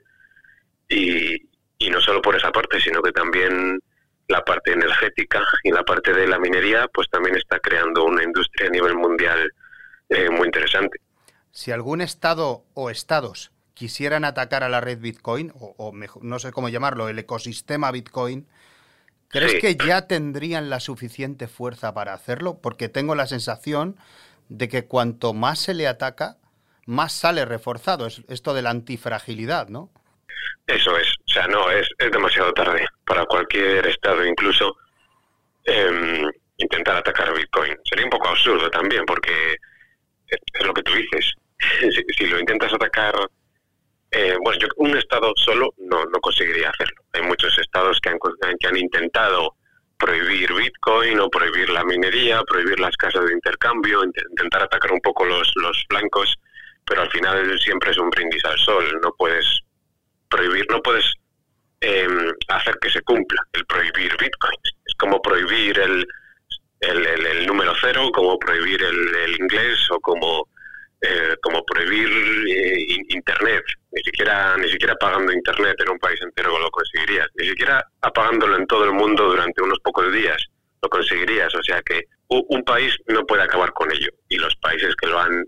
y, 0.94 1.48
y 1.78 1.90
no 1.90 2.00
solo 2.00 2.22
por 2.22 2.36
esa 2.36 2.50
parte, 2.50 2.80
sino 2.80 3.02
que 3.02 3.12
también 3.12 3.80
la 4.28 4.44
parte 4.44 4.72
energética 4.72 5.42
y 5.62 5.70
la 5.70 5.82
parte 5.82 6.12
de 6.12 6.26
la 6.26 6.38
minería, 6.38 6.88
pues 6.92 7.08
también 7.10 7.36
está 7.36 7.58
creando 7.58 8.04
una 8.04 8.22
industria 8.22 8.68
a 8.68 8.70
nivel 8.70 8.94
mundial 8.94 9.52
eh, 10.08 10.30
muy 10.30 10.46
interesante. 10.46 10.98
Si 11.50 11.70
algún 11.70 12.00
estado 12.00 12.64
o 12.74 12.90
estados 12.90 13.52
quisieran 13.74 14.24
atacar 14.24 14.62
a 14.62 14.68
la 14.68 14.80
red 14.80 14.98
Bitcoin, 14.98 15.52
o, 15.56 15.92
no 16.22 16.38
sé 16.38 16.52
cómo 16.52 16.68
llamarlo, 16.68 17.08
el 17.08 17.18
ecosistema 17.18 17.90
Bitcoin, 17.90 18.46
¿crees 19.28 19.60
que 19.60 19.76
ya 19.76 20.06
tendrían 20.06 20.70
la 20.70 20.80
suficiente 20.80 21.48
fuerza 21.48 21.92
para 21.92 22.14
hacerlo? 22.14 22.58
Porque 22.60 22.88
tengo 22.88 23.14
la 23.14 23.26
sensación 23.26 23.96
de 24.48 24.68
que 24.68 24.86
cuanto 24.86 25.34
más 25.34 25.58
se 25.58 25.74
le 25.74 25.88
ataca, 25.88 26.38
más 26.86 27.12
sale 27.12 27.44
reforzado. 27.44 28.06
Es 28.06 28.22
esto 28.28 28.54
de 28.54 28.62
la 28.62 28.70
antifragilidad, 28.70 29.68
¿no? 29.68 29.90
Eso 30.66 30.96
es. 30.96 31.08
O 31.08 31.32
sea, 31.32 31.46
no, 31.46 31.70
es, 31.70 31.88
es 31.98 32.10
demasiado 32.10 32.52
tarde 32.52 32.86
para 33.06 33.24
cualquier 33.26 33.86
Estado, 33.86 34.24
incluso 34.24 34.76
em, 35.64 36.30
intentar 36.56 36.96
atacar 36.96 37.34
Bitcoin. 37.34 37.76
Sería 37.84 38.06
un 38.06 38.10
poco 38.10 38.28
absurdo 38.28 38.70
también, 38.70 39.04
porque 39.04 39.56
es 40.28 40.66
lo 40.66 40.72
que 40.72 40.82
tú 40.82 40.92
dices. 40.94 41.32
si, 42.18 42.26
lo 42.26 42.38
intentas 42.38 42.72
atacar, 42.72 43.14
eh, 44.10 44.36
bueno, 44.42 44.58
yo, 44.58 44.68
un 44.76 44.96
Estado 44.96 45.32
solo 45.36 45.74
no, 45.78 46.04
no 46.04 46.20
conseguiría 46.20 46.70
hacerlo. 46.70 47.02
Hay 47.12 47.22
muchos 47.22 47.58
Estados 47.58 48.00
que 48.00 48.10
han, 48.10 48.18
que 48.58 48.66
han 48.66 48.76
intentado 48.76 49.56
prohibir 49.98 50.52
Bitcoin 50.52 51.20
o 51.20 51.30
prohibir 51.30 51.70
la 51.70 51.84
minería, 51.84 52.42
prohibir 52.42 52.80
las 52.80 52.96
casas 52.96 53.26
de 53.26 53.32
intercambio, 53.32 54.02
intentar 54.04 54.62
atacar 54.62 54.92
un 54.92 55.00
poco 55.00 55.24
los, 55.24 55.52
los 55.56 55.84
blancos, 55.88 56.36
pero 56.84 57.02
al 57.02 57.10
final 57.10 57.58
siempre 57.58 57.90
es 57.90 57.98
un 57.98 58.10
brindis 58.10 58.44
al 58.44 58.58
sol. 58.58 59.00
No 59.02 59.14
puedes 59.16 59.63
prohibir, 60.28 60.66
no 60.70 60.82
puedes 60.82 61.04
em, 61.80 62.32
hacer 62.48 62.76
que 62.80 62.90
se 62.90 63.02
cumpla 63.02 63.46
el 63.52 63.64
prohibir 63.66 64.16
Bitcoin. 64.18 64.58
Es 64.86 64.94
como 64.98 65.20
prohibir 65.20 65.78
el, 65.78 66.06
el, 66.80 67.46
número 67.46 67.72
cero, 67.80 68.10
como 68.12 68.38
prohibir 68.38 68.82
el, 68.82 69.40
inglés 69.40 69.78
o 69.90 70.00
como, 70.00 70.48
eh, 71.00 71.36
como 71.42 71.64
prohibir 71.64 72.08
eh, 72.48 72.86
Internet. 73.08 73.64
Ni 73.92 74.02
siquiera, 74.02 74.56
ni 74.56 74.68
siquiera 74.68 74.94
pagando 74.96 75.32
Internet 75.32 75.76
en 75.80 75.90
un 75.90 75.98
país 75.98 76.20
entero 76.22 76.58
lo 76.58 76.70
conseguirías. 76.70 77.28
Ni 77.36 77.48
siquiera 77.48 77.84
apagándolo 78.02 78.56
en 78.56 78.66
todo 78.66 78.84
el 78.84 78.92
mundo 78.92 79.28
durante 79.28 79.62
unos 79.62 79.78
pocos 79.80 80.12
días 80.12 80.42
lo 80.82 80.88
conseguirías. 80.88 81.54
O 81.54 81.62
sea 81.62 81.80
que 81.82 82.02
un 82.28 82.64
país 82.64 82.96
no 83.06 83.24
puede 83.26 83.42
acabar 83.42 83.72
con 83.72 83.90
ello. 83.92 84.10
Y 84.28 84.36
los 84.36 84.54
países 84.56 84.94
que 84.96 85.06
lo 85.06 85.20
han 85.20 85.44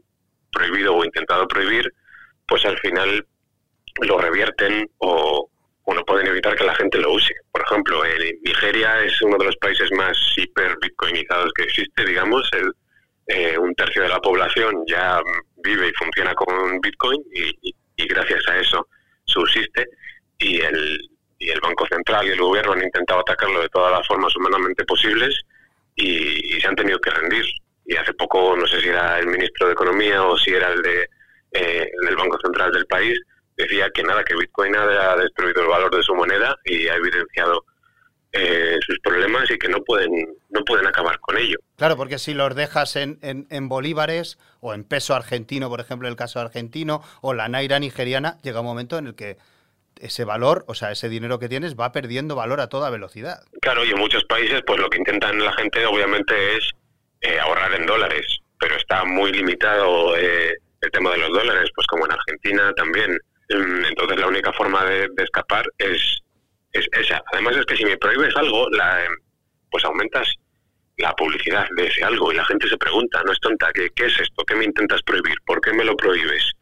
prohibido 0.53 0.95
o 0.95 1.05
intentado 1.05 1.47
prohibir, 1.49 1.93
pues 2.47 2.65
al 2.65 2.79
final 2.79 3.27
lo 4.03 4.19
revierten 4.19 4.89
o, 4.99 5.49
no 5.87 6.05
pueden 6.05 6.27
evitar 6.27 6.55
que 6.57 6.65
la 6.65 6.75
gente 6.75 6.99
lo 6.99 7.13
use. 7.13 7.33
Por 7.53 7.63
ejemplo, 7.63 8.03
Nigeria 8.43 9.03
es 9.03 9.23
uno 9.23 9.39
de 9.39 9.47
los 9.47 9.57
países 9.57 9.91
más 9.93 10.17
hiper 10.37 10.77
bitcoinizados 10.83 11.53
que 11.55 11.63
existe, 11.63 12.05
digamos, 12.05 12.51
el, 12.53 12.73
eh, 13.29 13.59
un 13.59 13.75
tercio 13.75 14.03
de 14.03 14.09
la 14.09 14.21
población 14.21 14.85
ya 14.87 15.21
vive 15.57 15.89
y 15.89 15.93
funciona 15.93 16.35
con 16.35 16.81
Bitcoin 16.81 17.21
y, 17.33 17.75
gracias 18.09 18.47
a 18.49 18.59
eso 18.59 18.87
subsiste 19.25 19.89
y 20.39 20.61
el, 20.61 21.11
y 21.39 21.51
el 21.51 21.61
Banco 21.61 21.87
Central 21.89 22.27
y 22.27 22.31
el 22.31 22.41
gobierno 22.41 22.73
han 22.73 22.85
intentado 22.85 23.21
atacarlo 23.21 23.61
de 23.63 23.69
todas 23.71 23.91
las 23.91 24.07
formas 24.07 24.35
humanamente 24.37 24.85
posibles 24.85 25.35
y, 25.97 26.61
se 26.61 26.67
han 26.69 26.77
tenido 26.77 27.01
que 27.01 27.11
rendir. 27.11 27.45
Y 27.85 27.97
hace 27.97 28.13
poco, 28.15 28.57
no 28.57 28.67
sé 28.67 28.81
si 28.81 28.89
era 28.89 29.19
el 29.19 29.27
ministro 29.27 29.67
de 29.67 29.73
Economía 29.73 30.23
o 30.23 30.37
si 30.39 30.51
era 30.53 30.73
el 30.73 30.83
de 30.83 31.09
eh, 31.53 31.89
el 32.09 32.17
Banco 32.17 32.39
Central 32.43 32.73
del 32.73 32.87
país, 32.87 33.19
decía 33.57 33.91
que 33.95 34.03
nada, 34.03 34.25
que 34.25 34.37
Bitcoin 34.37 34.77
ha 34.77 35.17
destruido 35.17 35.63
el 35.63 35.69
valor 35.69 35.95
de 35.95 36.03
su 36.03 36.15
moneda 36.15 36.57
y 36.65 36.89
ha 36.89 36.95
evidenciado 36.95 37.65
eh, 38.39 38.77
sus 38.87 38.99
problemas 39.01 39.51
y 39.51 39.57
que 39.57 39.69
no 39.69 39.83
pueden, 39.83 40.11
no 40.51 40.63
pueden 40.65 40.87
acabar 40.87 41.19
con 41.21 41.39
ello. 41.39 41.57
Claro, 41.77 41.97
porque 41.97 42.19
si 42.19 42.35
los 42.35 42.55
dejas 42.55 42.97
en, 42.97 43.19
en, 43.23 43.69
bolívares 43.69 44.39
o 44.61 44.75
en 44.75 44.85
peso 44.85 45.15
argentino, 45.15 45.71
por 45.71 45.81
ejemplo, 45.81 46.07
el 46.07 46.17
caso 46.17 46.39
argentino, 46.41 47.03
o 47.23 47.33
la 47.33 47.49
naira 47.49 47.79
nigeriana, 47.79 48.37
llega 48.43 48.61
un 48.61 48.67
momento 48.67 48.99
en 48.99 49.07
el 49.07 49.15
que 49.15 49.39
ese 50.01 50.25
valor, 50.25 50.65
o 50.69 50.75
sea, 50.75 50.91
ese 50.91 51.09
dinero 51.09 51.39
que 51.39 51.49
tienes 51.49 51.77
va 51.77 51.93
perdiendo 51.93 52.35
valor 52.35 52.61
a 52.61 52.69
toda 52.69 52.91
velocidad. 52.91 53.43
Claro, 53.63 53.85
y 53.87 53.91
en 53.91 53.99
muchos 53.99 54.25
países, 54.25 54.61
pues 54.67 54.81
lo 54.81 54.91
que 54.91 54.99
intentan 54.99 55.39
la 55.39 55.53
gente 55.55 55.87
obviamente 55.87 56.57
es 56.59 56.73
eh, 57.23 57.39
ahorrar 57.41 57.73
en 57.75 57.87
dólares, 57.87 58.41
pero 58.59 58.77
está 58.77 59.05
muy 59.05 59.33
limitado 59.33 60.15
eh, 60.17 60.53
el 60.83 60.91
tema 60.91 61.13
de 61.13 61.19
los 61.19 61.31
dólares, 61.31 61.71
pues 61.75 61.87
como 61.87 62.05
en 62.05 62.13
Argentina 62.13 62.71
también. 62.75 63.19
Mm, 63.49 63.85
entonces 63.85 64.19
la 64.19 64.27
única 64.27 64.53
forma 64.53 64.85
de, 64.85 65.09
escapar 65.19 65.65
es, 65.79 66.19
es, 66.73 66.87
esa. 66.93 67.23
Además 67.33 67.57
es 67.57 67.67
que 67.67 67.77
si 67.77 67.85
me 67.85 67.97
prohíbes 67.97 68.35
algo, 68.37 68.69
la, 68.71 69.05
em, 69.05 69.13
pues 69.71 69.85
aumentas 69.85 70.29
la 70.99 71.13
publicidad 71.15 71.67
de 71.77 71.87
ese 71.87 72.03
algo 72.05 72.33
y 72.33 72.37
la 72.37 72.45
gente 72.47 72.69
se 72.69 72.77
pregunta, 72.79 73.23
no 73.25 73.33
es 73.33 73.41
tonta, 73.41 73.71
¿qué, 73.75 73.91
qué 73.95 74.07
es 74.07 74.19
esto? 74.19 74.45
¿Qué 74.45 74.55
me 74.55 74.65
intentas 74.65 75.03
prohibir? 75.03 75.37
¿Por 75.45 75.61
qué 75.61 75.73
me 75.73 75.85
lo 75.85 75.95
prohíbes? 75.97 76.53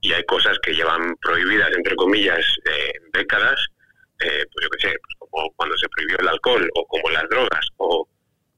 Y 0.00 0.12
hay 0.12 0.24
cosas 0.24 0.58
que 0.60 0.72
llevan 0.72 1.14
prohibidas, 1.20 1.70
entre 1.76 1.96
comillas, 1.96 2.44
eh, 2.64 2.92
décadas, 3.12 3.60
eh, 4.20 4.44
pues 4.52 4.64
yo 4.64 4.70
qué 4.70 4.88
sé, 4.88 4.96
pues 5.02 5.14
como 5.18 5.52
cuando 5.56 5.76
se 5.76 5.88
prohibió 5.88 6.16
el 6.20 6.28
alcohol 6.28 6.70
o 6.74 6.86
como 6.86 7.10
las 7.10 7.28
drogas 7.28 7.68
o, 7.76 8.08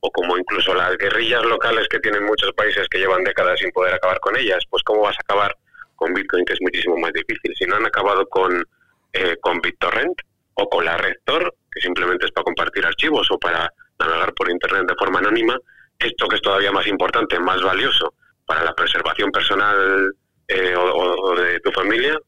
o 0.01 0.11
como 0.11 0.37
incluso 0.37 0.75
las 0.75 0.97
guerrillas 0.99 1.45
locales 1.45 1.89
que 1.89 2.01
tienen 2.01 2.25
muchos 2.25 2.53
países 2.53 2.87
que 2.89 2.99
llevan 2.99 3.25
décadas 3.25 3.59
sin 3.59 3.71
poder 3.73 3.95
acabar 3.95 4.21
con 4.21 4.37
ellas, 4.37 4.63
pues 4.69 4.83
cómo 4.83 5.03
vas 5.03 5.17
a 5.17 5.21
acabar 5.21 5.57
con 5.97 6.13
Bitcoin, 6.15 6.45
que 6.45 6.55
es 6.55 6.61
muchísimo 6.61 6.97
más 6.97 7.13
difícil. 7.13 7.55
Si 7.57 7.65
no 7.65 7.77
han 7.77 7.87
acabado 7.87 8.27
con, 8.27 8.65
eh, 9.13 9.37
con 9.41 9.61
BitTorrent 9.61 10.21
o 10.55 10.69
con 10.69 10.85
la 10.85 10.97
Red 10.97 11.17
Tor, 11.25 11.55
que 11.71 11.81
simplemente 11.81 12.27
es 12.27 12.33
para 12.33 12.45
compartir 12.45 12.87
archivos 12.87 13.29
o 13.31 13.39
para 13.39 13.73
navegar 13.99 14.33
por 14.35 14.51
Internet 14.51 14.87
de 14.89 14.95
forma 14.97 15.19
anónima, 15.19 15.59
esto 15.99 16.29
que 16.29 16.37
es 16.37 16.43
todavía 16.43 16.73
más 16.73 16.87
importante, 16.87 17.39
más 17.39 17.63
valioso 17.63 18.15
para 18.47 18.65
la 18.65 18.75
preservación 18.75 19.31
personal 19.31 20.15
eh, 20.49 20.75
o, 20.77 21.35
de 21.37 21.61
tu 21.61 21.71
familia 21.73 22.19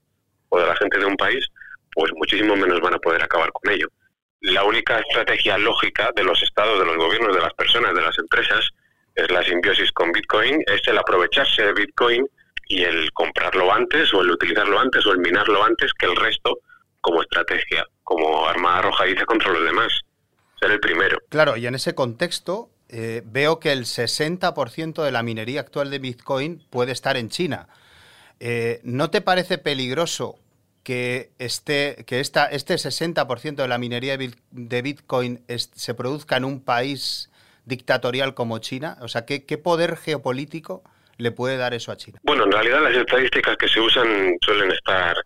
o 0.48 0.60
de 0.60 0.66
la 0.66 0.76
gente 0.76 0.98
de 0.98 1.06
un 1.06 1.16
país, 1.16 1.46
pues 1.92 2.10
muchísimo 2.14 2.56
menos 2.56 2.80
van 2.80 2.94
a 2.94 2.98
poder 2.98 3.22
acabar 3.22 3.50
con 3.52 3.72
ello. 3.72 3.88
La 4.40 4.64
única 4.64 4.98
estrategia 5.00 5.58
lógica 5.58 6.10
de 6.14 6.24
los 6.24 6.42
estados, 6.42 6.78
de 6.78 6.84
los 6.84 6.96
gobiernos, 6.96 7.34
de 7.34 7.42
las 7.42 7.54
personas, 7.54 7.94
de 7.94 8.02
las 8.02 8.18
empresas, 8.18 8.70
es 9.14 9.30
la 9.30 9.42
simbiosis 9.42 9.90
con 9.92 10.12
Bitcoin, 10.12 10.62
es 10.66 10.86
el 10.86 10.98
aprovecharse 10.98 11.62
de 11.62 11.72
Bitcoin 11.72 12.26
y 12.68 12.82
el 12.82 13.12
comprarlo 13.12 13.72
antes 13.72 14.12
o 14.12 14.20
el 14.22 14.30
utilizarlo 14.30 14.78
antes 14.78 15.06
o 15.06 15.12
el 15.12 15.18
minarlo 15.18 15.62
antes 15.64 15.92
que 15.94 16.06
el 16.06 16.16
resto 16.16 16.58
como 17.00 17.22
estrategia, 17.22 17.86
como 18.02 18.46
arma 18.46 18.78
arrojadiza 18.78 19.24
contra 19.24 19.52
los 19.52 19.62
demás. 19.64 19.92
Ser 20.58 20.72
el 20.72 20.80
primero. 20.80 21.18
Claro, 21.28 21.56
y 21.56 21.66
en 21.66 21.74
ese 21.74 21.94
contexto 21.94 22.70
eh, 22.88 23.22
veo 23.24 23.60
que 23.60 23.72
el 23.72 23.84
60% 23.84 25.04
de 25.04 25.12
la 25.12 25.22
minería 25.22 25.60
actual 25.60 25.90
de 25.90 25.98
Bitcoin 25.98 26.64
puede 26.70 26.92
estar 26.92 27.16
en 27.16 27.28
China. 27.28 27.68
Eh, 28.40 28.80
¿No 28.82 29.10
te 29.10 29.20
parece 29.20 29.58
peligroso 29.58 30.38
que, 30.82 31.30
este, 31.38 32.04
que 32.06 32.20
esta, 32.20 32.46
este 32.46 32.74
60% 32.74 33.56
de 33.56 33.68
la 33.68 33.78
minería 33.78 34.16
de 34.16 34.82
Bitcoin 34.82 35.44
se 35.48 35.94
produzca 35.94 36.36
en 36.36 36.44
un 36.44 36.60
país 36.60 37.30
dictatorial 37.64 38.34
como 38.34 38.58
China? 38.58 38.98
O 39.00 39.08
sea, 39.08 39.26
¿qué, 39.26 39.44
qué 39.44 39.58
poder 39.58 39.96
geopolítico 39.96 40.82
le 41.18 41.30
puede 41.32 41.56
dar 41.56 41.74
eso 41.74 41.92
a 41.92 41.96
China? 41.96 42.18
Bueno, 42.22 42.44
en 42.44 42.52
realidad 42.52 42.82
las 42.82 42.96
estadísticas 42.96 43.56
que 43.56 43.68
se 43.68 43.80
usan 43.80 44.36
suelen 44.40 44.70
estar 44.72 45.16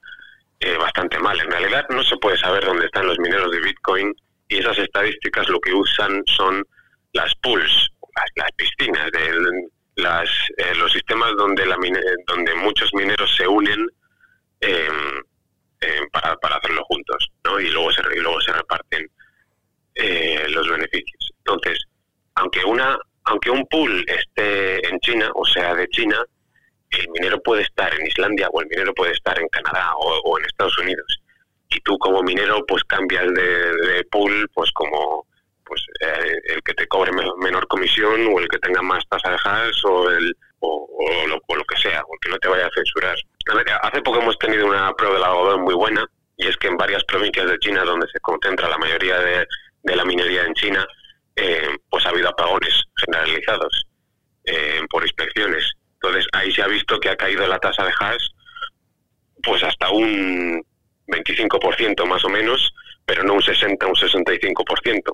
eh, 0.61 0.77
bastante 0.77 1.19
mal. 1.19 1.39
En 1.41 1.51
realidad 1.51 1.87
no 1.91 2.03
se 2.03 2.17
puede 2.19 2.37
saber 2.39 2.65
dónde 2.65 2.87
están 2.87 3.07
los 3.07 3.19
mineros 3.19 3.51
de 3.51 3.61
Bitcoin 3.61 4.15
y 4.49 4.59
esas 4.59 4.79
estadísticas 4.79 5.49
lo 5.49 5.61
que 5.61 5.73
usan 5.73 6.23
son 6.27 6.65
las 7.13 7.35
pools, 7.37 7.91
las, 8.37 8.53
piscinas, 8.53 9.11
de, 9.11 9.33
las, 9.97 10.29
eh, 10.59 10.75
los 10.77 10.93
sistemas 10.93 11.33
donde, 11.37 11.67
la 11.67 11.77
donde 12.27 12.55
muchos 12.57 12.93
mineros 12.95 13.35
se 13.37 13.49
unen 13.49 13.87
em, 14.61 15.23
para, 16.13 16.37
para 16.37 16.57
hacerlo 16.57 16.85
juntos 16.85 17.31
¿no? 17.45 17.59
y, 17.59 17.71
luego 17.71 17.91
se, 17.93 18.03
y 18.15 18.21
luego 18.21 18.41
se 18.41 18.53
reparten 18.53 19.11
eh, 19.95 20.47
los 20.51 20.69
beneficios. 20.69 21.33
Entonces, 21.39 21.85
aunque 22.35 22.65
una 22.65 22.99
aunque 23.25 23.51
un 23.51 23.67
pool 23.67 24.05
esté 24.09 24.87
en 24.89 24.99
China, 25.01 25.31
o 25.35 25.45
sea, 25.45 25.75
de 25.75 25.87
China, 25.89 26.23
el 26.91 27.09
minero 27.11 27.41
puede 27.43 27.63
estar 27.63 27.93
en 27.95 28.07
Islandia 28.07 28.49
o 28.53 28.61
el 28.61 28.69
minero 28.69 28.93
puede 28.95 29.13
estar 29.13 29.39
en 29.39 29.49
Canadá 29.49 29.93
o, 29.97 30.39
en 30.39 30.45
Estados 30.45 30.77
Unidos. 30.79 31.21
Y 31.69 31.81
tú 31.81 31.97
como 31.99 32.23
minero 32.23 32.65
pues 32.67 32.83
cambias 32.85 33.27
de, 33.33 34.05
pool 34.11 34.49
pues 34.55 34.71
como 34.73 35.27
pues 35.65 35.81
eh, 36.01 36.33
el 36.55 36.63
que 36.65 36.75
te 36.75 36.89
cobre 36.89 37.13
menor 37.39 37.69
comisión 37.69 38.27
o 38.27 38.41
el 38.41 38.49
que 38.49 38.59
tenga 38.59 38.83
más 38.83 39.05
tasa 39.09 39.31
de 39.31 39.37
hash 39.37 39.85
o, 39.85 40.11
el, 40.11 40.37
o, 40.59 41.27
lo, 41.29 41.65
que 41.65 41.77
sea, 41.77 42.03
o 42.03 42.19
que 42.21 42.29
no 42.29 42.39
te 42.39 42.49
vaya 42.49 42.67
a 42.67 42.71
censurar. 42.75 43.17
hace 43.83 44.03
poco 44.03 44.21
hemos 44.21 44.37
tenido 44.39 44.67
una 44.67 44.93
prueba 44.95 45.15
del 45.15 45.25
algodón 45.25 45.63
muy 45.63 45.75
buena 45.75 46.05
y 46.37 46.49
es 46.49 46.57
que 46.57 46.67
en 46.67 46.77
varias 46.77 47.05
provincias 47.05 47.49
de 47.49 47.59
China 47.61 47.85
donde 47.85 48.09
se 48.09 48.19
concentra 48.19 48.69
la 48.69 48.79
mayoría 48.79 49.21
de, 49.21 49.47
de 49.85 49.97
la 49.97 50.05
minería 50.05 50.43
en 50.43 50.55
China, 50.55 50.85
eh, 51.41 51.79
pues 51.89 52.05
ha 52.05 52.11
habido 52.11 52.29
apagones 52.29 52.83
generalizados 52.97 53.87
eh, 54.45 54.81
por 54.91 55.03
inspecciones. 55.03 55.65
Entonces 55.95 56.27
ahí 56.33 56.53
se 56.53 56.63
ha 56.63 56.67
visto 56.67 57.01
que 57.01 57.09
ha 57.09 57.17
caído 57.17 57.47
la 57.47 57.59
tasa 57.59 57.85
de 57.85 57.93
hash 57.99 58.27
pues 59.43 59.63
hasta 59.63 59.91
un 59.91 60.63
25% 61.07 62.05
más 62.07 62.23
o 62.25 62.29
menos, 62.29 62.71
pero 63.07 63.25
no 63.25 63.35
un 63.35 63.43
60, 63.43 63.87
un 63.87 63.95
65%. 63.95 65.13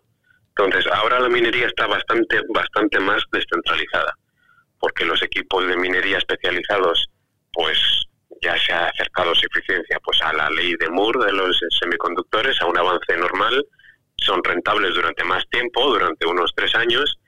Entonces 0.48 0.92
ahora 0.92 1.20
la 1.20 1.28
minería 1.28 1.68
está 1.68 1.86
bastante, 1.86 2.40
bastante 2.52 2.98
más 2.98 3.22
descentralizada, 3.30 4.12
porque 4.80 5.04
los 5.04 5.22
equipos 5.22 5.66
de 5.68 5.76
minería 5.76 6.18
especializados 6.18 7.06
pues 7.52 7.78
ya 8.42 8.58
se 8.58 8.72
ha 8.72 8.86
acercado 8.86 9.32
su 9.34 9.46
eficiencia 9.46 9.98
pues 10.02 10.20
a 10.22 10.32
la 10.32 10.50
ley 10.50 10.74
de 10.80 10.90
Moore 10.90 11.26
de 11.26 11.32
los 11.32 11.56
semiconductores, 11.80 12.60
a 12.60 12.66
un 12.66 12.78
avance 12.78 13.16
normal 13.16 13.64
son 14.18 14.42
rentables 14.42 14.94
durante 14.94 15.24
más 15.24 15.48
tiempo, 15.48 15.90
durante 15.90 16.26
unos 16.26 16.52
tres 16.54 16.74
años, 16.74 17.18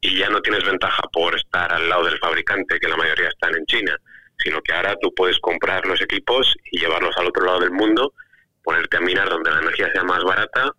y 0.00 0.18
ya 0.18 0.28
no 0.28 0.40
tienes 0.40 0.64
ventaja 0.64 1.02
por 1.12 1.34
estar 1.34 1.72
al 1.72 1.88
lado 1.88 2.04
del 2.04 2.18
fabricante, 2.18 2.78
que 2.78 2.88
la 2.88 2.96
mayoría 2.96 3.28
están 3.28 3.54
en 3.54 3.66
China, 3.66 3.96
sino 4.38 4.60
que 4.62 4.72
ahora 4.72 4.94
tú 5.00 5.12
puedes 5.14 5.38
comprar 5.40 5.86
los 5.86 6.00
equipos 6.00 6.54
y 6.70 6.80
llevarlos 6.80 7.16
al 7.16 7.26
otro 7.26 7.44
lado 7.44 7.60
del 7.60 7.72
mundo, 7.72 8.12
ponerte 8.62 8.96
a 8.96 9.00
minar 9.00 9.28
donde 9.28 9.50
la 9.50 9.60
energía 9.60 9.90
sea 9.92 10.04
más 10.04 10.22
barata 10.22 10.72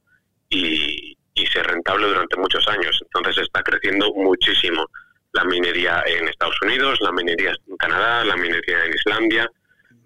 y, 0.49 1.17
y 1.33 1.45
ser 1.47 1.65
rentable 1.67 2.07
durante 2.07 2.37
muchos 2.37 2.67
años. 2.67 2.99
Entonces 3.01 3.43
está 3.43 3.61
creciendo 3.63 4.11
muchísimo 4.13 4.87
la 5.33 5.43
minería 5.45 6.03
en 6.05 6.27
Estados 6.27 6.57
Unidos, 6.61 6.99
la 7.01 7.11
minería 7.11 7.53
en 7.67 7.77
Canadá, 7.77 8.23
la 8.25 8.35
minería 8.35 8.85
en 8.85 8.93
Islandia 8.93 9.49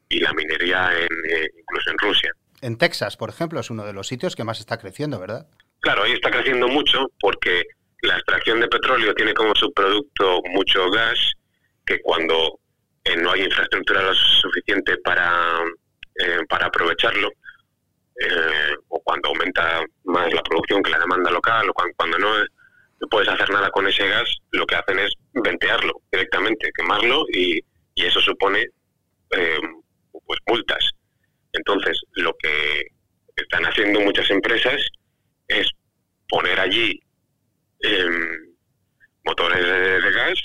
y 0.09 0.19
la 0.19 0.33
minería 0.33 0.91
en, 0.97 1.09
eh, 1.29 1.49
incluso 1.57 1.91
en 1.91 1.97
Rusia. 1.97 2.33
En 2.61 2.77
Texas, 2.77 3.17
por 3.17 3.29
ejemplo, 3.29 3.59
es 3.59 3.69
uno 3.71 3.85
de 3.85 3.93
los 3.93 4.07
sitios 4.07 4.35
que 4.35 4.43
más 4.43 4.59
está 4.59 4.77
creciendo, 4.77 5.19
¿verdad? 5.19 5.47
Claro, 5.79 6.03
ahí 6.03 6.13
está 6.13 6.29
creciendo 6.29 6.67
mucho 6.67 7.07
porque 7.19 7.63
la 8.03 8.17
extracción 8.17 8.59
de 8.59 8.67
petróleo 8.67 9.13
tiene 9.15 9.33
como 9.33 9.55
subproducto 9.55 10.41
mucho 10.51 10.89
gas 10.91 11.17
que 11.85 11.99
cuando 12.01 12.59
eh, 13.03 13.15
no 13.17 13.31
hay 13.31 13.41
infraestructura 13.41 14.13
suficiente 14.13 14.97
para, 14.97 15.59
eh, 16.19 16.39
para 16.47 16.67
aprovecharlo, 16.67 17.29
eh, 18.19 18.75
o 18.89 19.01
cuando 19.03 19.29
aumenta 19.29 19.81
más 20.03 20.31
la 20.31 20.43
producción 20.43 20.83
que 20.83 20.91
la 20.91 20.99
demanda 20.99 21.31
local, 21.31 21.67
o 21.67 21.73
cuando, 21.73 22.19
no, 22.19 22.27
puedes 23.09 23.29
hacer 23.29 23.49
nada 23.49 23.71
con 23.71 23.87
ese 23.87 24.07
gas, 24.07 24.29
lo 24.51 24.67
que 24.67 24.75
hacen 24.75 24.99
es 24.99 25.11
ventearlo 25.33 25.93
directamente, 26.11 26.69
quemarlo 26.77 27.25
y, 27.33 27.59
y 27.95 28.05
eso 28.05 28.21
supone 28.21 28.67
pues 29.29 30.39
multas. 30.45 30.91
Entonces, 31.53 31.99
lo 32.13 32.35
que 32.37 32.87
están 33.35 33.63
haciendo 33.65 34.01
muchas 34.01 34.29
empresas 34.29 34.81
es 35.47 35.69
poner 36.27 36.59
allí 36.59 37.01
Em, 37.81 38.53
motores 39.25 39.65
de, 39.65 40.11
gas 40.11 40.39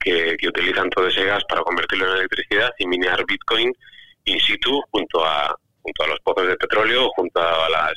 que, 0.00 0.36
utilizan 0.48 0.90
todo 0.90 1.06
ese 1.06 1.24
gas 1.24 1.44
para 1.48 1.62
convertirlo 1.62 2.10
en 2.10 2.18
electricidad 2.18 2.70
y 2.78 2.86
minear 2.86 3.24
Bitcoin 3.24 3.72
in 4.24 4.40
situ 4.40 4.82
junto 4.90 5.24
a, 5.24 5.56
junto 5.80 6.04
a 6.04 6.06
los 6.08 6.18
pozos 6.20 6.48
de 6.48 6.56
petróleo, 6.56 7.08
junto 7.14 7.40
a, 7.40 7.68
las, 7.68 7.94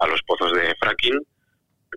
a 0.00 0.06
los 0.08 0.20
pozos 0.22 0.52
de 0.54 0.74
fracking 0.80 1.14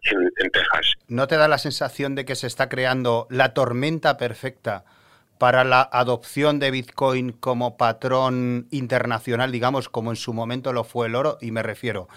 en, 0.03 0.31
en 0.37 0.51
Texas. 0.51 0.93
¿No 1.07 1.27
te 1.27 1.37
da 1.37 1.47
la 1.47 1.57
sensación 1.57 2.13
de 2.13 2.25
que 2.25 2.35
se 2.35 2.45
está 2.45 2.69
creando 2.69 3.25
la 3.31 3.55
tormenta 3.55 4.17
perfecta 4.17 4.85
para 5.39 5.63
la 5.63 5.81
adopción 5.91 6.59
de 6.59 6.69
Bitcoin 6.69 7.31
como 7.31 7.77
patrón 7.77 8.67
internacional, 8.69 9.51
digamos, 9.51 9.89
como 9.89 10.11
en 10.11 10.17
su 10.17 10.33
momento 10.33 10.71
lo 10.73 10.83
fue 10.83 11.07
el 11.07 11.15
oro? 11.15 11.39
Y 11.41 11.49
me 11.49 11.63
refiero, 11.63 12.07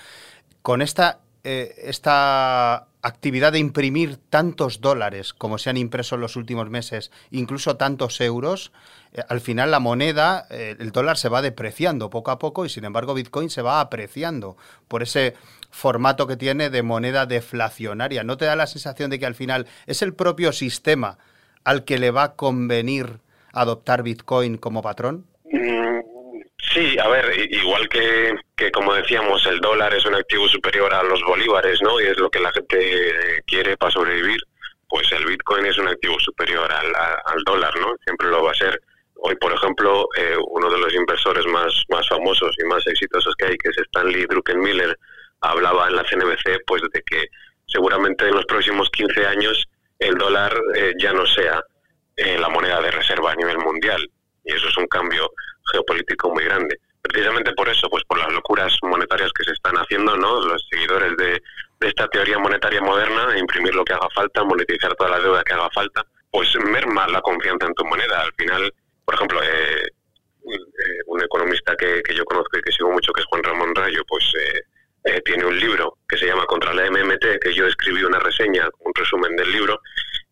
con 0.61 0.83
esta 0.83 1.21
eh, 1.45 1.75
esta 1.89 2.87
actividad 3.03 3.51
de 3.51 3.59
imprimir 3.59 4.17
tantos 4.17 4.81
dólares 4.81 5.35
como 5.35 5.59
se 5.59 5.71
han 5.71 5.77
impreso 5.77 6.15
en 6.15 6.21
los 6.21 6.37
últimos 6.37 6.71
meses, 6.71 7.11
incluso 7.33 7.77
tantos 7.77 8.21
euros, 8.21 8.71
eh, 9.13 9.23
al 9.29 9.41
final 9.41 9.73
la 9.73 9.81
moneda, 9.81 10.47
eh, 10.51 10.77
el 10.79 10.93
dólar 10.93 11.19
se 11.19 11.29
va 11.29 11.43
depreciando 11.43 12.11
poco 12.11 12.31
a 12.31 12.39
poco 12.39 12.65
y 12.65 12.69
sin 12.69 12.85
embargo 12.85 13.15
Bitcoin 13.15 13.51
se 13.51 13.61
va 13.61 13.81
apreciando 13.81 14.57
por 14.87 15.03
ese 15.03 15.35
formato 15.69 16.29
que 16.29 16.37
tiene 16.37 16.71
de 16.71 16.85
moneda 16.85 17.27
deflacionaria. 17.27 18.23
¿No 18.23 18.37
te 18.37 18.45
da 18.45 18.55
la 18.55 18.69
sensación 18.69 19.11
de 19.11 19.19
que 19.19 19.27
al 19.27 19.35
final 19.35 19.67
es 19.87 20.01
el 20.03 20.15
propio 20.15 20.53
sistema 20.53 21.19
al 21.65 21.85
que 21.85 21.99
le 21.99 22.11
va 22.11 22.25
a 22.25 22.35
convenir 22.37 23.19
adoptar 23.53 24.03
Bitcoin 24.03 24.57
como 24.57 24.83
patrón? 24.83 25.27
Mm, 25.45 26.01
Sí, 26.73 26.97
a 26.99 27.09
ver, 27.09 27.53
igual 27.53 27.87
que, 27.89 28.35
que, 28.57 28.71
como 28.71 28.95
decíamos, 28.95 29.45
el 29.47 29.61
dólar 29.61 29.93
es 29.93 30.07
un 30.07 30.15
activo 30.15 30.49
superior 30.49 30.95
a 30.95 31.03
los 31.03 31.21
bolívares, 31.23 31.83
¿no? 31.83 32.01
Y 32.01 32.05
es 32.05 32.19
lo 32.19 32.31
que 32.31 32.41
la 32.41 32.51
gente 32.53 33.43
quiere 33.47 33.77
para 33.77 33.93
sobrevivir, 33.93 34.41
pues 34.89 35.11
el 35.13 35.27
Bitcoin 35.27 35.67
es 35.67 35.77
un 35.77 35.89
activo 35.89 36.19
superior 36.21 36.73
al, 36.73 36.95
al 37.27 37.43
dólar, 37.45 37.75
¿no? 37.79 37.95
Siempre 38.05 38.29
lo 38.29 38.45
va 38.45 38.53
a 38.53 38.55
ser. 38.55 38.81
Hoy, 39.17 39.35
por 39.37 39.53
ejemplo, 39.53 40.09
eh, 40.17 40.37
uno 40.49 40.71
de 40.71 40.79
los 40.79 40.95
inversores 40.95 41.45
más, 41.47 41.85
más 41.91 42.09
famosos 42.09 42.57
y 42.59 42.67
más 42.67 42.87
exitosos 42.87 43.35
que 43.37 43.47
hay, 43.47 43.59
que 43.59 43.69
es 43.69 43.79
Stanley 43.79 44.25
Druckenmiller, 44.25 44.99
hablaba 45.43 45.89
en 45.89 45.97
la 45.97 46.05
CNBC 46.05 46.65
pues 46.67 46.81
de 46.93 47.03
que 47.03 47.27
seguramente 47.67 48.27
en 48.27 48.35
los 48.35 48.47
próximos 48.47 48.89
15 48.91 49.27
años 49.27 49.69
el 50.03 50.17
dólar 50.17 50.53
eh, 50.75 50.93
ya 50.99 51.13
no 51.13 51.27
sea 51.27 51.63
eh, 52.17 52.39
la 52.39 52.49
moneda 52.49 52.81
de 52.81 52.91
reserva 52.91 53.33
a 53.33 53.37
nivel 53.37 53.59
mundial. 53.59 54.09
Y 54.45 54.53
eso 54.53 54.69
es 54.69 54.77
un 54.77 54.87
cambio 54.87 55.31
geopolítico 55.71 56.31
muy 56.31 56.45
grande. 56.45 56.79
Precisamente 57.01 57.53
por 57.53 57.69
eso, 57.69 57.89
pues 57.89 58.05
por 58.05 58.19
las 58.19 58.33
locuras 58.33 58.73
monetarias 58.83 59.33
que 59.33 59.45
se 59.45 59.53
están 59.53 59.75
haciendo, 59.77 60.17
¿no? 60.17 60.41
Los 60.41 60.67
seguidores 60.71 61.17
de, 61.17 61.43
esta 61.81 62.07
teoría 62.09 62.39
monetaria 62.39 62.81
moderna, 62.81 63.37
imprimir 63.37 63.75
lo 63.75 63.85
que 63.85 63.93
haga 63.93 64.09
falta, 64.15 64.45
monetizar 64.45 64.95
toda 64.95 65.11
la 65.11 65.19
deuda 65.19 65.43
que 65.43 65.53
haga 65.53 65.69
falta, 65.75 66.07
pues 66.31 66.55
merma 66.65 67.09
la 67.09 67.21
confianza 67.21 67.67
en 67.67 67.75
tu 67.75 67.85
moneda. 67.85 68.21
Al 68.21 68.33
final, 68.35 68.73
por 69.05 69.15
ejemplo, 69.17 69.43
eh, 69.43 69.83
eh, 70.45 71.01
un 71.07 71.23
economista 71.23 71.75
que, 71.77 72.03
que, 72.03 72.15
yo 72.15 72.25
conozco 72.25 72.57
y 72.57 72.63
que 72.63 72.73
sigo 72.73 72.93
mucho, 72.93 73.13
que 73.13 73.21
es 73.21 73.27
Juan 73.27 73.43
Ramón 73.43 73.75
Rayo, 73.75 74.03
pues 74.07 74.25
eh, 74.39 74.63
tiene 75.25 75.45
un 75.45 75.59
libro 75.59 75.99
que 76.09 76.17
se 76.17 76.27
llama 76.27 76.47
Contra 76.47 76.73
la 76.73 76.91
MMT, 76.91 77.41
que 77.41 77.53
yo 77.53 77.67
escribí 77.67 78.05
una 78.05 78.21
reseña, 78.21 78.69
un 78.81 78.93
resumen 78.95 79.35
del 79.37 79.51
libro, 79.51 79.81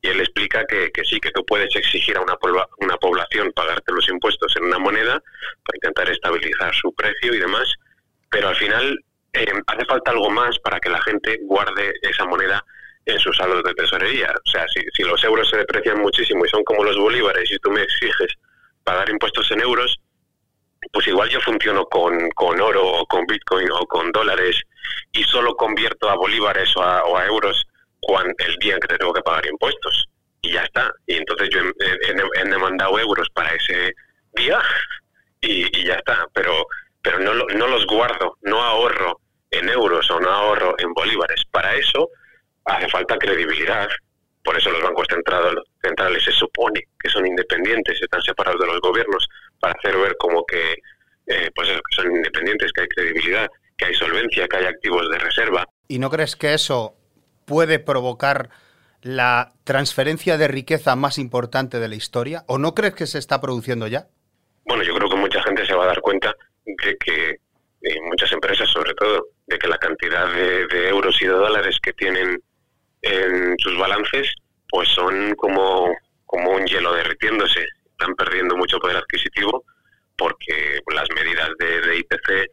y 0.02 0.08
él 0.08 0.20
explica 0.20 0.64
que, 0.66 0.90
que 0.92 1.04
sí, 1.04 1.20
que 1.20 1.30
tú 1.32 1.44
puedes 1.44 1.74
exigir 1.76 2.16
a 2.16 2.20
una, 2.20 2.36
una 2.78 2.96
población 2.96 3.52
pagarte 3.52 3.92
los 3.92 4.08
impuestos 4.08 4.54
en 4.56 4.64
una 4.64 4.78
moneda 4.78 5.20
para 5.64 5.76
intentar 5.76 6.10
estabilizar 6.10 6.74
su 6.74 6.94
precio 6.94 7.34
y 7.34 7.38
demás, 7.38 7.72
pero 8.30 8.48
al 8.48 8.56
final 8.56 8.98
eh, 9.32 9.52
hace 9.66 9.84
falta 9.84 10.10
algo 10.10 10.30
más 10.30 10.58
para 10.60 10.80
que 10.80 10.88
la 10.88 11.02
gente 11.02 11.38
guarde 11.42 11.92
esa 12.02 12.24
moneda 12.24 12.64
en 13.04 13.18
sus 13.18 13.36
saldos 13.36 13.62
de 13.62 13.74
tesorería. 13.74 14.32
O 14.46 14.50
sea, 14.50 14.66
si, 14.68 14.80
si 14.94 15.02
los 15.02 15.22
euros 15.24 15.48
se 15.50 15.58
deprecian 15.58 16.00
muchísimo 16.00 16.44
y 16.44 16.48
son 16.48 16.64
como 16.64 16.84
los 16.84 16.96
bolívares 16.96 17.50
y 17.50 17.58
tú 17.58 17.70
me 17.70 17.82
exiges 17.82 18.34
pagar 18.84 19.10
impuestos 19.10 19.50
en 19.50 19.60
euros, 19.60 19.99
pues 20.92 21.06
igual 21.06 21.28
yo 21.28 21.40
funciono 21.40 21.84
con, 21.86 22.30
con 22.30 22.60
oro 22.60 22.86
o 22.86 23.06
con 23.06 23.26
bitcoin 23.26 23.70
o 23.70 23.86
con 23.86 24.10
dólares 24.12 24.62
y 25.12 25.22
solo 25.24 25.54
convierto 25.54 26.08
a 26.08 26.16
bolívares 26.16 26.74
o 26.76 26.82
a, 26.82 27.04
o 27.04 27.16
a 27.16 27.26
euros 27.26 27.66
cuando, 28.00 28.32
el 28.38 28.56
día 28.56 28.74
en 28.74 28.80
que 28.80 28.88
te 28.88 28.98
tengo 28.98 29.12
que 29.12 29.22
pagar 29.22 29.46
impuestos. 29.46 30.08
Y 30.42 30.52
ya 30.52 30.62
está. 30.62 30.90
Y 31.06 31.16
entonces 31.16 31.50
yo 31.50 31.60
he, 31.60 32.48
demandado 32.48 32.98
euros 32.98 33.28
para 33.34 33.54
ese 33.54 33.94
día 34.34 34.60
y, 35.40 35.84
ya 35.84 35.94
está. 35.94 36.26
Pero, 36.32 36.66
pero 37.02 37.18
no, 37.18 37.34
no 37.34 37.66
los 37.66 37.86
guardo, 37.86 38.38
no 38.42 38.62
ahorro 38.62 39.20
en 39.50 39.68
euros 39.68 40.10
o 40.10 40.18
no 40.18 40.30
ahorro 40.30 40.74
en 40.78 40.92
bolívares. 40.94 41.44
Para 41.50 41.74
eso 41.74 42.08
hace 42.64 42.88
falta 42.88 43.18
credibilidad. 43.18 43.88
Por 44.42 44.56
eso 44.56 44.70
los 44.70 44.82
bancos 44.82 45.06
centrales, 45.08 46.24
se 46.24 46.32
supone 46.32 46.80
que 46.98 47.10
son 47.10 47.26
independientes, 47.26 48.00
están 48.00 48.22
separados 48.22 48.60
de 48.60 48.66
los 48.66 48.80
gobiernos, 48.80 49.28
para 49.60 49.74
hacer 49.78 49.96
ver 49.96 50.16
como 50.18 50.44
que, 50.46 50.72
eh, 51.26 51.50
pues 51.54 51.68
que 51.68 51.96
son 51.96 52.16
independientes, 52.16 52.72
que 52.72 52.82
hay 52.82 52.88
credibilidad, 52.88 53.50
que 53.76 53.86
hay 53.86 53.94
solvencia, 53.94 54.48
que 54.48 54.56
hay 54.56 54.64
activos 54.64 55.10
de 55.10 55.18
reserva. 55.18 55.66
¿Y 55.88 55.98
no 55.98 56.10
crees 56.10 56.36
que 56.36 56.54
eso 56.54 56.94
puede 57.44 57.78
provocar 57.78 58.50
la 59.02 59.52
transferencia 59.64 60.38
de 60.38 60.48
riqueza 60.48 60.96
más 60.96 61.18
importante 61.18 61.80
de 61.80 61.88
la 61.88 61.94
historia? 61.94 62.44
¿O 62.46 62.58
no 62.58 62.74
crees 62.74 62.94
que 62.94 63.06
se 63.06 63.18
está 63.18 63.40
produciendo 63.40 63.86
ya? 63.86 64.08
Bueno, 64.64 64.82
yo 64.82 64.94
creo 64.94 65.08
que 65.08 65.16
mucha 65.16 65.42
gente 65.42 65.66
se 65.66 65.74
va 65.74 65.84
a 65.84 65.88
dar 65.88 66.00
cuenta 66.00 66.34
de 66.64 66.96
que, 66.96 67.36
muchas 68.04 68.30
empresas 68.32 68.68
sobre 68.68 68.94
todo, 68.94 69.28
de 69.46 69.58
que 69.58 69.68
la 69.68 69.78
cantidad 69.78 70.32
de, 70.32 70.88
euros 70.88 71.20
y 71.20 71.26
de 71.26 71.32
dólares 71.32 71.78
que 71.82 71.92
tienen 71.92 72.40
en 73.02 73.56
sus 73.58 73.76
balances, 73.78 74.32
pues 74.68 74.88
son 74.88 75.34
como, 75.36 75.94
como 76.26 76.50
un 76.52 76.66
hielo 76.66 76.94
derritiéndose. 76.94 77.66
Están 77.90 78.14
perdiendo 78.14 78.56
mucho 78.56 78.78
poder 78.78 78.96
adquisitivo 78.96 79.64
porque 80.16 80.80
las 80.94 81.08
medidas 81.14 81.50
de, 81.58 81.98
IPC 81.98 82.50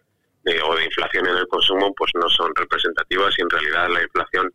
o 0.63 0.75
de 0.75 0.85
inflación 0.85 1.27
en 1.27 1.37
el 1.37 1.47
consumo 1.47 1.93
pues 1.95 2.11
no 2.15 2.29
son 2.29 2.51
representativas 2.55 3.35
y 3.37 3.41
en 3.41 3.49
realidad 3.49 3.89
la 3.89 4.03
inflación 4.03 4.51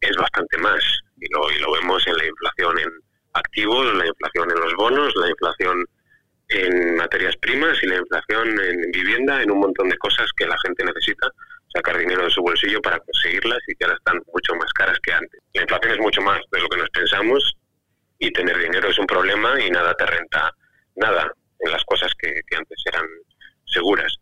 es 0.00 0.16
bastante 0.16 0.58
más. 0.58 0.82
Y 1.20 1.32
lo, 1.32 1.50
y 1.50 1.58
lo 1.60 1.72
vemos 1.72 2.06
en 2.06 2.16
la 2.16 2.26
inflación 2.26 2.78
en 2.78 2.88
activos, 3.34 3.94
la 3.94 4.06
inflación 4.06 4.50
en 4.50 4.60
los 4.60 4.74
bonos, 4.74 5.12
la 5.16 5.28
inflación 5.28 5.84
en 6.48 6.96
materias 6.96 7.36
primas 7.36 7.80
y 7.82 7.86
la 7.86 7.96
inflación 7.96 8.60
en 8.60 8.90
vivienda, 8.90 9.42
en 9.42 9.50
un 9.52 9.60
montón 9.60 9.88
de 9.88 9.98
cosas 9.98 10.28
que 10.36 10.46
la 10.46 10.56
gente 10.64 10.84
necesita 10.84 11.28
sacar 11.72 11.98
dinero 11.98 12.24
de 12.24 12.30
su 12.30 12.42
bolsillo 12.42 12.80
para 12.80 12.98
conseguirlas 12.98 13.58
y 13.68 13.74
que 13.74 13.84
ahora 13.84 13.96
están 13.96 14.20
mucho 14.32 14.54
más 14.54 14.72
caras 14.72 14.98
que 15.02 15.12
antes. 15.12 15.40
La 15.54 15.62
inflación 15.62 15.92
es 15.92 15.98
mucho 15.98 16.20
más 16.22 16.40
de 16.50 16.60
lo 16.60 16.68
que 16.68 16.78
nos 16.78 16.90
pensamos 16.90 17.56
y 18.18 18.30
tener 18.32 18.58
dinero 18.58 18.88
es 18.88 18.98
un 18.98 19.06
problema 19.06 19.60
y 19.60 19.70
nada 19.70 19.94
te 19.94 20.06
renta 20.06 20.54
nada 20.96 21.32
en 21.60 21.72
las 21.72 21.84
cosas 21.84 22.12
que, 22.18 22.32
que 22.46 22.56
antes 22.56 22.78
eran 22.86 23.04
seguras. 23.66 24.14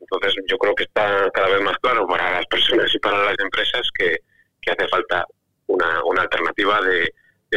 Entonces 0.00 0.34
yo 0.48 0.58
creo 0.58 0.74
que 0.74 0.84
está 0.84 1.30
cada 1.32 1.48
vez 1.48 1.62
más 1.62 1.76
claro 1.78 2.06
para 2.06 2.32
las 2.32 2.46
personas 2.46 2.94
y 2.94 2.98
para 2.98 3.24
las 3.24 3.38
empresas 3.38 3.88
que, 3.96 4.18
que 4.60 4.70
hace 4.70 4.88
falta 4.88 5.24
una, 5.66 6.02
una 6.04 6.22
alternativa 6.22 6.80
de, 6.82 7.12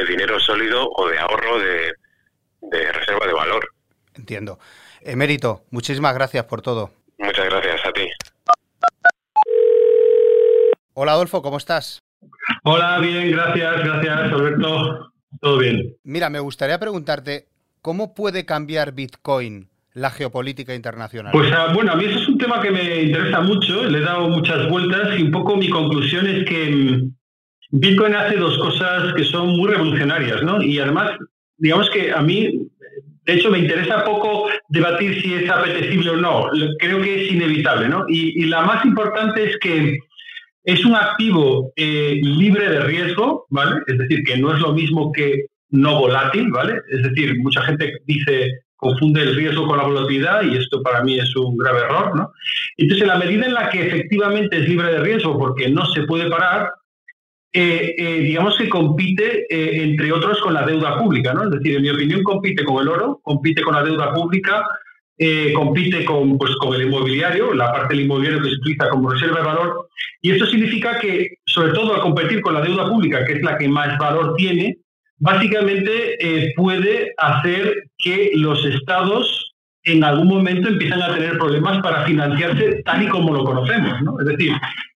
dinero 0.07 0.39
sólido 0.39 0.87
o 0.91 1.07
de 1.07 1.17
ahorro 1.17 1.57
de, 1.57 1.91
de 2.61 2.91
reserva 2.91 3.25
de 3.25 3.33
valor. 3.33 3.67
Entiendo. 4.13 4.59
Emérito, 5.01 5.63
muchísimas 5.71 6.13
gracias 6.13 6.45
por 6.45 6.61
todo. 6.61 6.91
Hola 11.07 11.13
Adolfo, 11.13 11.41
¿cómo 11.41 11.55
estás? 11.55 12.03
Hola, 12.65 12.99
bien, 12.99 13.31
gracias, 13.31 13.81
gracias 13.81 14.33
Alberto. 14.33 15.09
todo 15.39 15.57
bien. 15.57 15.95
Mira, 16.03 16.29
me 16.29 16.41
gustaría 16.41 16.77
preguntarte, 16.77 17.45
¿cómo 17.81 18.13
puede 18.13 18.45
cambiar 18.45 18.91
Bitcoin 18.91 19.69
la 19.93 20.09
geopolítica 20.09 20.75
internacional? 20.75 21.31
Pues 21.31 21.49
ah, 21.53 21.71
bueno, 21.73 21.93
a 21.93 21.95
mí 21.95 22.03
eso 22.03 22.19
es 22.19 22.27
un 22.27 22.37
tema 22.37 22.59
que 22.59 22.71
me 22.71 23.03
interesa 23.03 23.39
mucho, 23.39 23.85
le 23.85 23.99
he 23.99 24.01
dado 24.01 24.27
muchas 24.27 24.69
vueltas 24.69 25.17
y 25.17 25.23
un 25.23 25.31
poco 25.31 25.55
mi 25.55 25.69
conclusión 25.69 26.27
es 26.27 26.43
que 26.43 26.71
mm, 26.71 27.15
Bitcoin 27.71 28.13
hace 28.13 28.35
dos 28.35 28.57
cosas 28.57 29.13
que 29.13 29.23
son 29.23 29.55
muy 29.55 29.71
revolucionarias, 29.71 30.43
¿no? 30.43 30.61
Y 30.61 30.77
además, 30.77 31.11
digamos 31.55 31.89
que 31.89 32.11
a 32.11 32.21
mí, 32.21 32.67
de 33.23 33.33
hecho, 33.33 33.49
me 33.49 33.59
interesa 33.59 34.03
poco 34.03 34.49
debatir 34.67 35.21
si 35.21 35.35
es 35.35 35.49
apetecible 35.49 36.09
o 36.09 36.17
no, 36.17 36.49
creo 36.79 37.01
que 37.01 37.23
es 37.23 37.31
inevitable, 37.31 37.87
¿no? 37.87 38.03
Y, 38.09 38.43
la 38.47 38.63
más 38.63 38.83
importante 38.83 39.51
es 39.51 39.57
que 39.59 39.99
es 40.67 40.83
un 40.83 40.95
activo 40.95 41.71
eh, 41.77 42.19
libre 42.21 42.69
de 42.69 42.81
riesgo, 42.81 43.45
¿vale? 43.49 43.77
Es 43.87 43.97
decir, 43.97 44.21
que 44.25 44.35
no 44.35 44.53
es 44.53 44.59
lo 44.59 44.73
mismo 44.73 45.13
que 45.13 45.45
no 45.69 45.97
volátil, 45.97 46.51
¿vale? 46.51 46.81
Es 46.91 47.03
decir, 47.03 47.37
mucha 47.39 47.61
gente 47.61 48.01
dice 48.05 48.51
confunde 48.75 49.21
el 49.21 49.35
riesgo 49.35 49.65
con 49.65 49.77
la 49.77 49.85
volatilidad 49.85 50.43
y 50.43 50.57
esto 50.57 50.83
para 50.83 51.03
mí 51.03 51.17
es 51.17 51.33
un 51.37 51.57
grave 51.57 51.79
error, 51.79 52.15
¿no? 52.17 52.31
Entonces, 52.75 53.01
en 53.01 53.07
la 53.07 53.17
medida 53.17 53.45
en 53.45 53.53
la 53.53 53.69
que 53.69 53.87
efectivamente 53.87 54.57
es 54.57 54.67
libre 54.67 54.91
de 54.91 54.99
riesgo 54.99 55.39
porque 55.39 55.69
no 55.69 55.85
se 55.85 56.03
puede 56.03 56.29
parar, 56.29 56.69
eh, 57.53 57.95
eh, 57.97 58.19
digamos 58.19 58.57
que 58.57 58.67
compite, 58.67 59.45
entre 59.49 60.11
otros, 60.11 60.41
con 60.41 60.53
la 60.53 60.65
deuda 60.65 60.99
pública, 60.99 61.33
¿no? 61.33 61.45
Es 61.45 61.51
decir, 61.51 61.77
en 61.77 61.81
mi 61.81 61.89
opinión, 61.91 62.23
compite 62.23 62.65
con 62.65 62.81
el 62.81 62.89
oro, 62.89 63.21
compite 63.23 63.61
con 63.61 63.73
la 63.73 63.83
deuda 63.83 64.13
pública, 64.13 64.65
compite 65.53 66.05
con, 66.05 66.37
pues, 66.37 66.55
con 66.57 66.75
el 66.75 66.83
inmobiliario, 66.83 67.53
la 67.53 67.71
parte 67.71 67.95
del 67.95 68.05
inmobiliario 68.05 68.41
que 68.41 68.49
se 68.49 68.55
utiliza 68.55 68.89
como 68.89 69.09
reserva 69.09 69.39
de 69.39 69.45
valor, 69.45 69.89
y 70.21 70.31
esto 70.31 70.45
significa 70.45 70.99
que, 70.99 71.37
sobre 71.45 71.73
todo 71.73 71.95
al 71.95 72.01
competir 72.01 72.41
con 72.41 72.53
la 72.53 72.61
deuda 72.61 72.87
pública, 72.87 73.25
que 73.25 73.33
es 73.33 73.41
la 73.41 73.57
que 73.57 73.67
más 73.67 73.97
valor 73.97 74.35
tiene, 74.35 74.77
básicamente 75.19 76.17
eh, 76.19 76.53
puede 76.55 77.13
hacer 77.17 77.89
que 77.97 78.31
los 78.35 78.63
estados 78.65 79.53
en 79.83 80.03
algún 80.03 80.27
momento 80.27 80.67
empiezan 80.67 81.01
a 81.01 81.13
tener 81.13 81.37
problemas 81.37 81.81
para 81.81 82.03
financiarse 82.05 82.81
tal 82.83 83.03
y 83.03 83.07
como 83.07 83.33
lo 83.33 83.45
conocemos. 83.45 84.01
¿no? 84.01 84.19
Es 84.19 84.25
decir, 84.25 84.51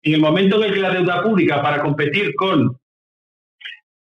en 0.04 0.14
el 0.14 0.22
momento 0.22 0.58
en 0.58 0.70
el 0.70 0.74
que 0.74 0.80
la 0.80 0.94
deuda 0.94 1.22
pública 1.22 1.62
para 1.62 1.82
competir 1.82 2.34
con 2.36 2.78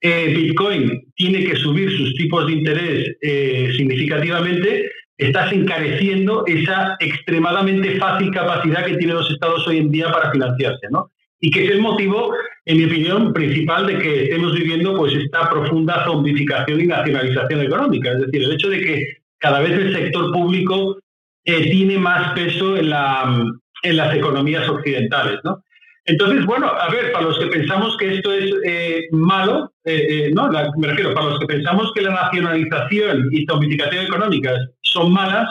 eh, 0.01 0.33
Bitcoin 0.35 1.11
tiene 1.15 1.43
que 1.43 1.55
subir 1.55 1.89
sus 1.97 2.13
tipos 2.13 2.45
de 2.45 2.53
interés 2.53 3.17
eh, 3.21 3.73
significativamente, 3.75 4.91
estás 5.17 5.51
encareciendo 5.53 6.45
esa 6.45 6.97
extremadamente 6.99 7.97
fácil 7.97 8.31
capacidad 8.31 8.85
que 8.85 8.97
tienen 8.97 9.15
los 9.15 9.31
estados 9.31 9.67
hoy 9.67 9.77
en 9.77 9.91
día 9.91 10.11
para 10.11 10.31
financiarse. 10.31 10.87
¿no? 10.89 11.11
y 11.45 11.51
que 11.51 11.65
es 11.65 11.71
el 11.71 11.81
motivo, 11.81 12.33
en 12.65 12.77
mi 12.77 12.85
opinión, 12.85 13.33
principal 13.33 13.85
de 13.85 13.99
que 13.99 14.23
estemos 14.23 14.55
viviendo 14.55 14.97
pues 14.97 15.13
esta 15.13 15.49
profunda 15.49 16.03
zombificación 16.05 16.81
y 16.81 16.87
nacionalización 16.87 17.61
económica. 17.61 18.13
Es 18.13 18.21
decir, 18.21 18.43
el 18.43 18.53
hecho 18.53 18.69
de 18.69 18.81
que 18.81 19.17
cada 19.37 19.59
vez 19.59 19.71
el 19.73 19.93
sector 19.93 20.31
público 20.31 20.97
eh, 21.43 21.69
tiene 21.69 21.99
más 21.99 22.33
peso 22.33 22.77
en, 22.77 22.89
la, 22.89 23.45
en 23.83 23.97
las 23.97 24.15
economías 24.15 24.67
occidentales. 24.67 25.39
¿no? 25.43 25.63
Entonces, 26.05 26.45
bueno, 26.45 26.67
a 26.67 26.89
ver, 26.89 27.11
para 27.11 27.25
los 27.25 27.39
que 27.39 27.47
pensamos 27.47 27.97
que 27.97 28.15
esto 28.15 28.31
es 28.31 28.51
eh, 28.63 29.07
malo, 29.11 29.71
eh, 29.83 30.31
no, 30.33 30.49
me 30.49 30.87
refiero, 30.87 31.13
para 31.13 31.29
los 31.29 31.39
que 31.39 31.47
pensamos 31.47 31.91
que 31.93 32.01
la 32.01 32.11
nacionalización 32.11 33.29
y 33.31 33.45
zombificación 33.45 34.05
económicas 34.05 34.69
son 34.81 35.11
malas, 35.11 35.49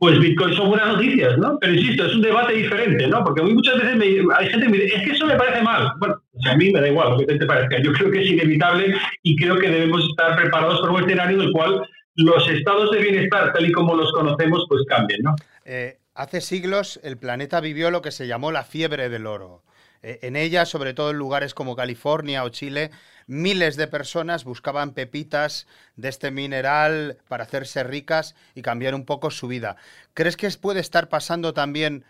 pues 0.00 0.18
Bitcoin 0.18 0.54
son 0.54 0.70
buenas 0.70 0.88
noticias, 0.94 1.36
¿no? 1.36 1.58
Pero 1.60 1.74
insisto, 1.74 2.06
es 2.06 2.14
un 2.14 2.22
debate 2.22 2.54
diferente, 2.54 3.06
¿no? 3.06 3.22
Porque 3.22 3.42
muchas 3.42 3.76
veces 3.76 4.24
hay 4.38 4.48
gente 4.48 4.66
que 4.66 4.72
me 4.72 4.78
dice, 4.78 4.96
es 4.96 5.02
que 5.04 5.12
eso 5.12 5.26
me 5.26 5.36
parece 5.36 5.62
mal. 5.62 5.92
Bueno, 5.98 6.16
a 6.50 6.56
mí 6.56 6.72
me 6.72 6.80
da 6.80 6.88
igual 6.88 7.10
lo 7.10 7.18
que 7.18 7.26
te 7.26 7.44
parezca. 7.44 7.82
Yo 7.82 7.92
creo 7.92 8.10
que 8.10 8.22
es 8.22 8.30
inevitable 8.30 8.94
y 9.22 9.36
creo 9.36 9.58
que 9.58 9.68
debemos 9.68 10.02
estar 10.08 10.36
preparados 10.36 10.80
para 10.80 10.92
un 10.94 11.02
escenario 11.02 11.36
en 11.36 11.48
el 11.48 11.52
cual 11.52 11.86
los 12.16 12.48
estados 12.48 12.90
de 12.92 12.98
bienestar, 12.98 13.52
tal 13.52 13.66
y 13.68 13.72
como 13.72 13.94
los 13.94 14.10
conocemos, 14.12 14.64
pues 14.68 14.82
cambien, 14.88 15.20
¿no? 15.22 15.36
Eh, 15.66 15.99
hace 16.20 16.42
siglos 16.42 17.00
el 17.02 17.16
planeta 17.16 17.60
vivió 17.60 17.90
lo 17.90 18.02
que 18.02 18.10
se 18.10 18.26
llamó 18.26 18.52
la 18.52 18.62
fiebre 18.64 19.08
del 19.08 19.26
oro. 19.26 19.62
Eh, 20.02 20.18
en 20.20 20.36
ella, 20.36 20.66
sobre 20.66 20.92
todo 20.92 21.12
en 21.12 21.16
lugares 21.16 21.54
como 21.54 21.76
California 21.76 22.44
o 22.44 22.50
Chile, 22.50 22.90
miles 23.26 23.76
de 23.76 23.86
personas 23.86 24.44
buscaban 24.44 24.92
pepitas 24.92 25.66
de 25.96 26.10
este 26.10 26.30
mineral 26.30 27.16
para 27.26 27.44
hacerse 27.44 27.84
ricas 27.84 28.34
y 28.54 28.60
cambiar 28.60 28.94
un 28.94 29.06
poco 29.06 29.30
su 29.30 29.48
vida. 29.48 29.76
¿Crees 30.12 30.36
que 30.36 30.50
puede 30.50 30.80
estar 30.80 31.08
pasando 31.08 31.54
también 31.54 32.04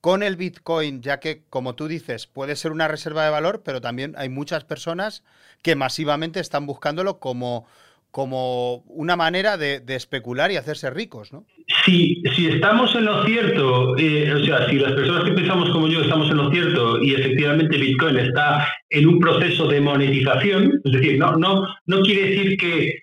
con 0.00 0.22
el 0.22 0.36
Bitcoin, 0.36 1.02
ya 1.02 1.18
que, 1.18 1.42
como 1.50 1.74
tú 1.74 1.88
dices, 1.88 2.28
puede 2.28 2.54
ser 2.54 2.70
una 2.70 2.86
reserva 2.86 3.24
de 3.24 3.30
valor, 3.30 3.62
pero 3.64 3.80
también 3.80 4.14
hay 4.16 4.28
muchas 4.28 4.62
personas 4.62 5.24
que 5.62 5.74
masivamente 5.74 6.38
están 6.38 6.66
buscándolo 6.66 7.18
como 7.18 7.66
como 8.16 8.76
una 8.86 9.14
manera 9.14 9.58
de, 9.58 9.82
especular 9.88 10.50
y 10.50 10.56
hacerse 10.56 10.88
ricos, 10.88 11.34
¿no? 11.34 11.44
Si, 11.84 12.22
si 12.34 12.46
estamos 12.46 12.94
en 12.94 13.04
lo 13.04 13.22
cierto, 13.26 13.94
eh, 13.98 14.32
o 14.32 14.42
sea, 14.42 14.66
si 14.70 14.78
las 14.78 14.92
personas 14.92 15.24
que 15.24 15.32
pensamos 15.32 15.68
como 15.68 15.86
yo 15.86 16.00
estamos 16.00 16.30
en 16.30 16.38
lo 16.38 16.50
cierto 16.50 17.02
y 17.02 17.12
efectivamente 17.12 17.76
Bitcoin 17.76 18.16
está 18.16 18.66
en 18.88 19.06
un 19.06 19.20
proceso 19.20 19.68
de 19.68 19.82
monetización, 19.82 20.80
es 20.82 20.92
decir, 20.92 21.18
no, 21.18 21.36
no, 21.36 21.66
no 21.84 22.00
quiere 22.00 22.30
decir 22.30 22.56
que, 22.56 23.00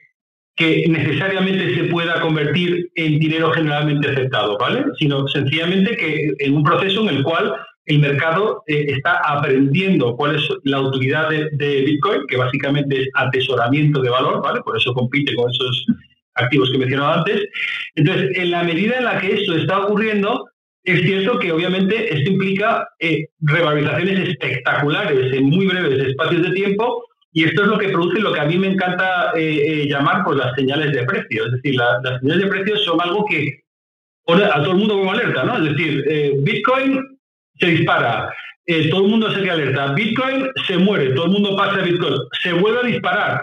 que 0.55 0.85
necesariamente 0.89 1.75
se 1.75 1.83
pueda 1.91 2.19
convertir 2.19 2.89
en 2.95 3.19
dinero 3.19 3.51
generalmente 3.51 4.09
aceptado, 4.09 4.57
¿vale? 4.57 4.83
Sino 4.97 5.27
sencillamente 5.27 5.95
que 5.95 6.33
en 6.39 6.55
un 6.55 6.63
proceso 6.63 7.07
en 7.07 7.17
el 7.17 7.23
cual 7.23 7.53
el 7.85 7.99
mercado 7.99 8.63
eh, 8.67 8.85
está 8.87 9.17
aprendiendo 9.17 10.15
cuál 10.15 10.35
es 10.35 10.47
la 10.63 10.79
utilidad 10.81 11.29
de, 11.29 11.81
Bitcoin, 11.85 12.25
que 12.27 12.37
básicamente 12.37 13.01
es 13.01 13.09
atesoramiento 13.13 14.01
de 14.01 14.09
valor, 14.09 14.41
¿vale? 14.41 14.61
Por 14.61 14.77
eso 14.77 14.93
compite 14.93 15.35
con 15.35 15.51
esos 15.51 15.85
activos 16.35 16.71
que 16.71 16.77
mencionaba 16.77 17.15
antes. 17.15 17.43
Entonces, 17.95 18.37
en 18.37 18.51
la 18.51 18.63
medida 18.63 18.97
en 18.97 19.05
la 19.05 19.19
que 19.19 19.33
esto 19.33 19.55
está 19.55 19.79
ocurriendo, 19.79 20.47
es 20.83 21.01
cierto 21.01 21.39
que 21.39 21.51
obviamente 21.51 22.13
esto 22.13 22.31
implica 22.31 22.87
eh, 22.99 23.27
revalorizaciones 23.41 24.29
espectaculares 24.29 25.33
en 25.33 25.45
muy 25.45 25.67
breves 25.67 26.07
espacios 26.07 26.41
de 26.43 26.51
tiempo 26.51 27.05
y 27.31 27.45
esto 27.45 27.63
es 27.63 27.67
lo 27.67 27.77
que 27.77 27.89
produce 27.89 28.19
lo 28.19 28.33
que 28.33 28.39
a 28.41 28.45
mí 28.45 28.57
me 28.57 28.67
encanta 28.67 29.31
eh, 29.35 29.87
llamar 29.89 30.23
pues, 30.23 30.37
las 30.37 30.53
señales 30.55 30.93
de 30.93 31.03
precio. 31.03 31.45
Es 31.45 31.51
decir, 31.53 31.75
las 31.75 32.19
señales 32.19 32.43
de 32.43 32.49
precio 32.49 32.77
son 32.77 33.01
algo 33.01 33.25
que 33.25 33.61
pone 34.25 34.43
a 34.43 34.55
todo 34.55 34.71
el 34.71 34.77
mundo 34.77 34.99
como 34.99 35.11
alerta, 35.11 35.43
¿no? 35.43 35.57
Es 35.57 35.75
decir, 35.75 36.05
Bitcoin 36.41 37.12
se 37.63 37.71
dispara, 37.71 38.29
eh, 38.65 38.89
todo 38.89 39.05
el 39.05 39.11
mundo 39.11 39.31
se 39.31 39.41
queda 39.41 39.53
alerta, 39.53 39.93
Bitcoin 39.93 40.47
se 40.67 40.77
muere, 40.77 41.11
todo 41.13 41.25
el 41.25 41.31
mundo 41.31 41.55
pasa 41.55 41.79
a 41.79 41.83
Bitcoin, 41.83 42.15
se 42.41 42.53
vuelve 42.53 42.79
a 42.79 42.83
disparar, 42.83 43.41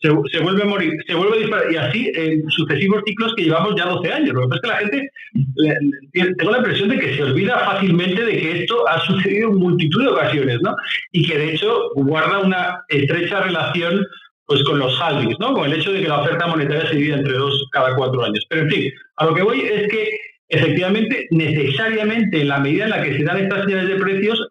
se, 0.00 0.10
vuelve 0.10 0.62
a 0.62 0.66
morir, 0.66 0.92
se 1.06 1.14
vuelve 1.14 1.36
a 1.36 1.40
disparar, 1.40 1.72
y 1.72 1.76
así 1.76 2.12
en 2.14 2.50
sucesivos 2.50 3.02
ciclos 3.06 3.32
que 3.36 3.44
llevamos 3.44 3.74
ya 3.76 3.86
12 3.86 4.12
años. 4.12 4.34
Lo 4.34 4.42
que 4.42 4.48
pasa 4.48 4.56
es 4.56 4.60
que 4.60 4.68
la 4.68 4.76
gente, 4.76 6.36
tengo 6.36 6.50
la 6.50 6.58
impresión 6.58 6.88
de 6.90 6.98
que 6.98 7.16
se 7.16 7.22
olvida 7.22 7.58
fácilmente 7.60 8.22
de 8.22 8.38
que 8.38 8.60
esto 8.60 8.86
ha 8.86 9.00
sucedido 9.00 9.50
en 9.50 9.56
multitud 9.56 10.02
de 10.02 10.10
ocasiones, 10.10 10.58
¿no? 10.60 10.76
Y 11.12 11.26
que 11.26 11.38
de 11.38 11.54
hecho 11.54 11.90
guarda 11.94 12.40
una 12.40 12.84
estrecha 12.88 13.40
relación 13.40 14.04
pues 14.46 14.62
con 14.64 14.78
los 14.78 15.00
halvings, 15.00 15.40
¿no? 15.40 15.54
Con 15.54 15.72
el 15.72 15.80
hecho 15.80 15.90
de 15.90 16.02
que 16.02 16.08
la 16.08 16.20
oferta 16.20 16.48
monetaria 16.48 16.86
se 16.86 16.96
divide 16.96 17.14
entre 17.14 17.32
dos 17.32 17.66
cada 17.72 17.96
cuatro 17.96 18.22
años. 18.24 18.44
Pero 18.50 18.62
en 18.62 18.70
fin, 18.70 18.92
a 19.16 19.24
lo 19.24 19.34
que 19.34 19.42
voy 19.42 19.60
es 19.60 19.88
que 19.88 20.06
efectivamente, 20.54 21.26
necesariamente, 21.30 22.40
en 22.40 22.48
la 22.48 22.58
medida 22.58 22.84
en 22.84 22.90
la 22.90 23.02
que 23.02 23.16
se 23.16 23.24
dan 23.24 23.38
estas 23.38 23.64
señales 23.64 23.88
de 23.88 23.96
precios, 23.96 24.46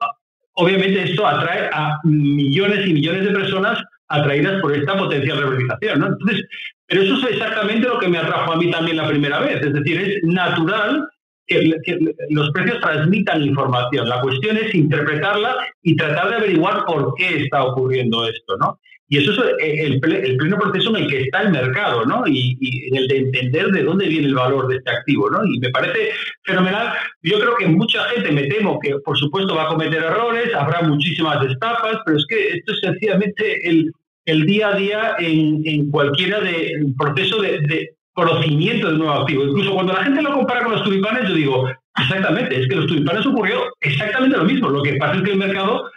obviamente 0.54 1.04
esto 1.04 1.26
atrae 1.26 1.70
a 1.72 2.00
millones 2.04 2.86
y 2.88 2.94
millones 2.94 3.26
de 3.26 3.32
personas 3.32 3.84
atraídas 4.08 4.62
por 4.62 4.76
esta 4.76 4.98
potencial 4.98 5.38
revalorización. 5.38 6.00
¿no? 6.00 6.08
Entonces, 6.08 6.46
pero 6.86 7.02
eso 7.02 7.16
es 7.18 7.34
exactamente 7.34 7.88
lo 7.88 8.00
que 8.00 8.08
me 8.08 8.18
atrajo 8.18 8.54
a 8.54 8.58
mí 8.58 8.70
también 8.70 8.98
la 8.98 9.08
primera 9.08 9.40
vez. 9.40 9.62
Es 9.62 9.74
decir, 9.74 10.00
es 10.00 10.24
natural 10.24 11.08
que, 11.48 11.74
que, 11.84 11.98
los 12.30 12.52
precios 12.52 12.80
transmitan 12.82 13.42
información. 13.42 14.08
La 14.08 14.22
cuestión 14.22 14.58
es 14.58 14.74
interpretarla 14.76 15.56
y 15.82 15.96
tratar 15.96 16.30
de 16.30 16.36
averiguar 16.36 16.86
por 16.86 17.16
qué 17.16 17.44
está 17.44 17.64
ocurriendo 17.64 18.28
esto, 18.28 18.58
¿no? 18.58 18.80
Y 19.10 19.18
eso 19.18 19.32
es 19.32 19.52
eh, 19.60 19.86
el, 19.86 20.00
pleno 20.00 20.58
proceso 20.58 20.90
en 20.90 21.04
el 21.04 21.08
que 21.10 21.22
está 21.22 21.42
el 21.42 21.52
mercado, 21.52 22.06
¿no? 22.06 22.24
Y, 22.26 22.58
en 22.88 22.96
el 22.96 23.08
de 23.08 23.18
entender 23.18 23.68
de 23.68 23.84
dónde 23.84 24.08
viene 24.08 24.28
el 24.28 24.36
valor 24.36 24.68
de 24.68 24.78
este 24.78 24.92
activo, 24.92 25.30
¿no? 25.30 25.46
Y 25.46 25.60
me 25.60 25.70
parece 25.70 26.12
fenomenal. 26.44 26.94
Yo 27.22 27.40
creo 27.40 27.56
que 27.58 27.68
mucha 27.68 28.04
gente, 28.06 28.32
me 28.32 28.44
temo 28.44 28.80
que 28.80 28.96
por 29.06 29.18
supuesto 29.18 29.56
va 29.56 29.64
a 29.64 29.68
cometer 29.68 30.02
errores, 30.02 30.54
habrá 30.56 30.82
muchísimas 30.82 31.46
estafas, 31.46 31.98
pero 32.06 32.18
es 32.18 32.26
que 32.28 32.48
esto 32.58 32.72
es 32.74 32.80
sencillamente 32.80 33.70
el, 33.70 33.92
el 34.26 34.46
día 34.46 34.70
a 34.70 34.76
día 34.76 35.16
en, 35.20 35.62
en 35.66 35.92
cualquiera 35.92 36.40
de 36.40 36.72
proceso 36.98 37.42
de, 37.42 37.60
de 37.60 37.90
conocimiento 38.14 38.88
del 38.88 39.00
nuevo 39.00 39.14
activo. 39.14 39.44
Incluso 39.44 39.74
cuando 39.74 39.94
la 39.94 40.04
gente 40.04 40.22
lo 40.22 40.34
compara 40.34 40.64
con 40.64 40.74
los 40.74 40.84
tulipanes, 40.84 41.28
yo 41.30 41.36
digo, 41.36 41.70
exactamente, 42.00 42.60
es 42.60 42.68
que 42.68 42.76
los 42.76 42.88
tulipanes 42.88 43.26
ocurrió 43.26 43.64
exactamente 43.82 44.38
lo 44.38 44.46
mismo. 44.46 44.70
Lo 44.70 44.82
que 44.82 44.96
pasa 44.96 45.16
es 45.16 45.24
que 45.24 45.32
el 45.32 45.38
mercado 45.38 45.90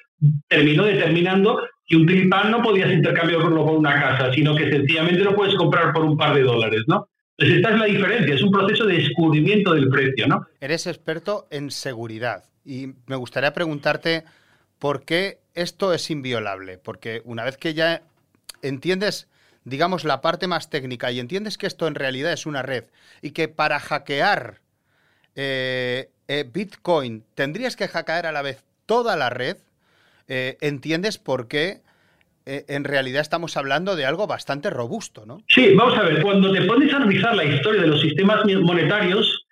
terminó 0.48 0.84
determinando 0.84 1.60
que 1.86 1.96
un 1.96 2.06
tulipán 2.06 2.50
no 2.50 2.62
podías 2.62 2.90
intercambiarlo 2.90 3.64
por 3.64 3.76
una 3.76 3.94
casa, 3.94 4.32
sino 4.32 4.54
que 4.56 4.70
sencillamente 4.70 5.22
lo 5.22 5.34
puedes 5.34 5.54
comprar 5.54 5.92
por 5.92 6.04
un 6.04 6.16
par 6.16 6.34
de 6.34 6.42
dólares, 6.42 6.82
¿no? 6.86 7.08
Entonces 7.38 7.58
esta 7.58 7.74
es 7.74 7.78
la 7.78 7.86
diferencia, 7.86 8.34
es 8.34 8.42
un 8.42 8.50
proceso 8.50 8.86
de 8.86 8.94
descubrimiento 8.94 9.74
del 9.74 9.88
precio, 9.88 10.26
¿no? 10.26 10.46
Eres 10.60 10.86
experto 10.86 11.46
en 11.50 11.70
seguridad 11.70 12.44
y 12.64 12.88
me 13.06 13.16
gustaría 13.16 13.52
preguntarte 13.52 14.24
por 14.78 15.04
qué 15.04 15.38
esto 15.54 15.92
es 15.92 16.10
inviolable, 16.10 16.78
porque 16.78 17.22
una 17.24 17.44
vez 17.44 17.56
que 17.56 17.74
ya 17.74 18.02
entiendes 18.62 19.28
digamos, 19.66 20.04
la 20.04 20.20
parte 20.20 20.46
más 20.46 20.70
técnica 20.70 21.10
y 21.10 21.18
entiendes 21.18 21.58
que 21.58 21.66
esto 21.66 21.88
en 21.88 21.96
realidad 21.96 22.32
es 22.32 22.46
una 22.46 22.62
red 22.62 22.84
y 23.20 23.32
que 23.32 23.48
para 23.48 23.80
hackear 23.80 24.60
eh, 25.34 26.08
eh, 26.28 26.48
Bitcoin 26.50 27.24
tendrías 27.34 27.74
que 27.74 27.88
hackear 27.88 28.26
a 28.26 28.32
la 28.32 28.42
vez 28.42 28.62
toda 28.86 29.16
la 29.16 29.28
red, 29.28 29.56
eh, 30.28 30.56
entiendes 30.60 31.18
por 31.18 31.48
qué 31.48 31.80
en 32.48 32.84
realidad 32.84 33.22
estamos 33.22 33.56
hablando 33.56 33.96
de 33.96 34.06
algo 34.06 34.28
bastante 34.28 34.70
robusto, 34.70 35.26
¿no? 35.26 35.42
Sí, 35.48 35.74
vamos 35.74 35.98
a 35.98 36.02
ver, 36.02 36.22
cuando 36.22 36.52
te 36.52 36.62
pones 36.62 36.92
a 36.92 36.98
analizar 36.98 37.34
la 37.34 37.42
historia 37.42 37.82
de 37.82 37.88
los 37.88 38.00
sistemas 38.00 38.44
monetarios, 38.62 39.48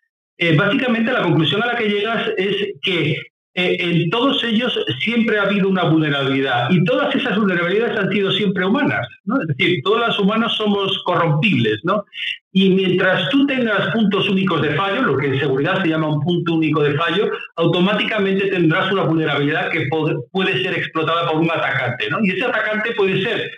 básicamente 0.57 1.11
la 1.11 1.25
conclusión 1.25 1.61
a 1.65 1.67
la 1.67 1.77
que 1.77 1.89
llegas 1.89 2.31
es 2.37 2.69
que 2.83 3.17
eh, 3.57 3.77
en 3.79 4.11
todos 4.11 4.43
ellos 4.43 4.77
siempre 4.99 5.39
ha 5.39 5.43
habido 5.43 5.69
una 5.69 5.85
vulnerabilidad 5.85 6.69
y 6.71 6.83
todas 6.83 7.15
esas 7.15 7.39
vulnerabilidades 7.39 7.97
han 7.97 8.11
sido 8.11 8.33
siempre 8.33 8.67
humanas, 8.67 9.07
¿no? 9.25 9.41
Es 9.41 9.47
decir, 9.47 9.81
todos 9.85 10.07
los 10.09 10.19
humanos 10.19 10.57
somos 10.57 11.01
corrompibles, 11.05 11.79
¿no? 11.85 12.05
Y 12.53 12.71
mientras 12.71 13.29
tú 13.31 13.47
tengas 13.47 13.93
puntos 13.93 14.29
únicos 14.29 14.61
de 14.61 14.75
fallo, 14.75 15.03
lo 15.03 15.17
que 15.17 15.29
en 15.29 15.39
seguridad 15.39 15.81
se 15.83 15.89
llama 15.89 16.09
un 16.09 16.21
punto 16.21 16.55
único 16.55 16.83
de 16.83 16.95
fallo, 16.95 17.31
automáticamente 17.57 18.49
tendrás 18.49 18.91
una 18.91 19.05
vulnerabilidad 19.05 19.71
que 19.71 19.89
puede 20.33 20.63
ser 20.63 20.75
explotada 20.75 21.31
por 21.31 21.41
un 21.41 21.51
atacante, 21.51 22.11
¿no? 22.11 22.19
Y 22.25 22.31
ese 22.31 22.45
atacante 22.45 22.93
puede 22.97 23.23
ser 23.23 23.51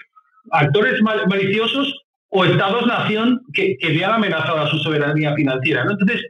actores 0.51 1.01
maliciosos 1.03 2.07
o 2.29 2.45
estados-nación 2.45 3.41
que, 3.55 3.77
que 3.79 3.89
vean 3.89 4.13
amenazado 4.13 4.59
a 4.59 4.69
su 4.69 4.79
soberanía 4.79 5.35
financiera. 5.35 5.85
¿no? 5.85 5.93
Entonces, 5.93 6.23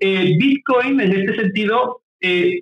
eh, 0.00 0.36
Bitcoin 0.38 1.00
en 1.00 1.12
este 1.12 1.34
sentido 1.36 2.02
eh, 2.20 2.60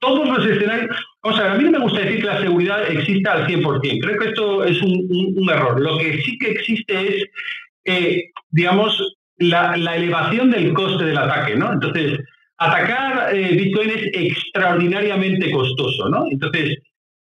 todos 0.00 0.28
los 0.28 0.46
escenarios. 0.46 0.96
O 1.22 1.32
sea, 1.32 1.52
a 1.52 1.54
mí 1.56 1.64
no 1.64 1.72
me 1.72 1.78
gusta 1.78 2.00
decir 2.00 2.20
que 2.20 2.26
la 2.26 2.40
seguridad 2.40 2.90
exista 2.90 3.32
al 3.32 3.46
100%. 3.46 4.00
Creo 4.00 4.18
que 4.18 4.28
esto 4.28 4.64
es 4.64 4.80
un, 4.82 5.48
error. 5.50 5.80
Lo 5.80 5.98
que 5.98 6.18
sí 6.22 6.38
que 6.38 6.50
existe 6.52 7.16
es, 7.16 7.24
eh, 7.84 8.30
digamos, 8.50 9.00
la, 9.38 9.74
elevación 9.74 10.50
del 10.50 10.72
coste 10.72 11.04
del 11.04 11.18
ataque, 11.18 11.56
¿no? 11.56 11.72
Entonces, 11.72 12.20
atacar 12.58 13.34
eh, 13.34 13.54
Bitcoin 13.54 13.90
es 13.90 14.10
extraordinariamente 14.12 15.50
costoso, 15.50 16.08
¿no? 16.08 16.24
Entonces, 16.30 16.78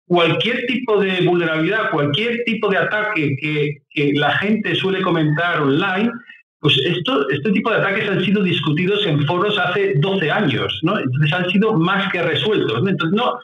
cualquier 0.06 0.66
tipo 0.66 1.00
de 1.00 1.22
vulnerabilidad, 1.22 1.90
cualquier 1.92 2.44
tipo 2.44 2.70
de 2.70 2.78
ataque 2.78 3.36
que, 3.40 3.78
que 3.90 4.14
la 4.14 4.38
gente 4.40 4.76
suele 4.76 5.02
comentar 5.02 5.62
online, 5.62 6.12
pues 6.62 6.78
esto, 6.86 7.28
este 7.30 7.52
tipo 7.52 7.72
de 7.72 7.78
ataques 7.78 8.08
han 8.08 8.24
sido 8.24 8.44
discutidos 8.44 9.04
en 9.08 9.26
foros 9.26 9.58
hace 9.58 9.96
12 9.96 10.30
años, 10.30 10.80
¿no? 10.84 11.00
Entonces 11.00 11.34
han 11.34 11.50
sido 11.50 11.74
más 11.74 12.12
que 12.12 12.22
resueltos. 12.22 12.84
¿no? 12.84 12.90
Entonces, 12.90 13.18
no, 13.18 13.40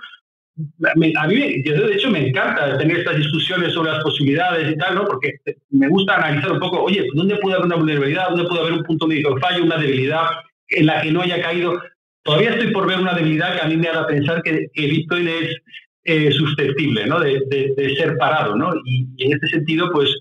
a 1.16 1.28
mí, 1.28 1.62
de 1.64 1.94
hecho, 1.94 2.12
me 2.12 2.28
encanta 2.28 2.78
tener 2.78 2.98
estas 2.98 3.18
discusiones 3.18 3.74
sobre 3.74 3.92
las 3.92 4.04
posibilidades 4.04 4.72
y 4.72 4.78
tal, 4.78 4.96
¿no? 4.96 5.06
Porque 5.06 5.34
me 5.72 5.88
gusta 5.88 6.16
analizar 6.16 6.52
un 6.52 6.60
poco, 6.60 6.84
oye, 6.84 7.08
¿dónde 7.16 7.38
puede 7.38 7.56
haber 7.56 7.66
una 7.66 7.78
vulnerabilidad? 7.78 8.30
¿Dónde 8.30 8.48
puede 8.48 8.62
haber 8.62 8.74
un 8.74 8.84
punto 8.84 9.08
médico 9.08 9.34
de 9.34 9.42
fallo, 9.42 9.64
una 9.64 9.78
debilidad 9.78 10.28
en 10.70 10.86
la 10.86 11.02
que 11.02 11.12
no 11.12 11.22
haya 11.22 11.42
caído? 11.42 11.82
Todavía 12.24 12.52
estoy 12.52 12.72
por 12.72 12.86
ver 12.86 13.00
una 13.00 13.16
debilidad 13.16 13.56
que 13.56 13.62
a 13.62 13.68
mí 13.68 13.78
me 13.78 13.88
haga 13.88 14.06
pensar 14.06 14.44
que, 14.44 14.70
Bitcoin 14.76 15.28
es 15.28 15.58
eh, 16.04 16.32
susceptible, 16.32 17.08
¿no? 17.08 17.20
De, 17.20 17.42
de, 17.50 17.96
ser 17.96 18.16
parado, 18.18 18.56
¿no? 18.56 18.74
y 18.86 19.08
en 19.18 19.34
este 19.34 19.48
sentido, 19.48 19.90
pues 19.92 20.16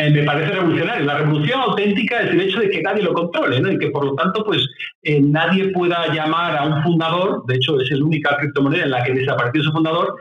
eh, 0.00 0.10
me 0.10 0.22
parece 0.22 0.52
revolucionario. 0.52 1.04
La 1.04 1.18
revolución 1.18 1.60
auténtica 1.60 2.20
es 2.22 2.30
el 2.30 2.40
hecho 2.40 2.60
de 2.60 2.70
que 2.70 2.80
nadie 2.80 3.02
lo 3.02 3.12
controle, 3.12 3.60
¿no? 3.60 3.70
Y 3.70 3.78
que 3.78 3.90
por 3.90 4.04
lo 4.04 4.14
tanto, 4.14 4.44
pues 4.44 4.66
eh, 5.02 5.20
nadie 5.20 5.68
pueda 5.72 6.12
llamar 6.12 6.56
a 6.56 6.64
un 6.64 6.82
fundador, 6.82 7.44
de 7.46 7.56
hecho 7.56 7.78
es 7.80 7.90
la 7.90 8.04
única 8.04 8.36
criptomoneda 8.38 8.84
en 8.84 8.90
la 8.90 9.04
que 9.04 9.12
desapareció 9.12 9.62
su 9.62 9.72
fundador, 9.72 10.16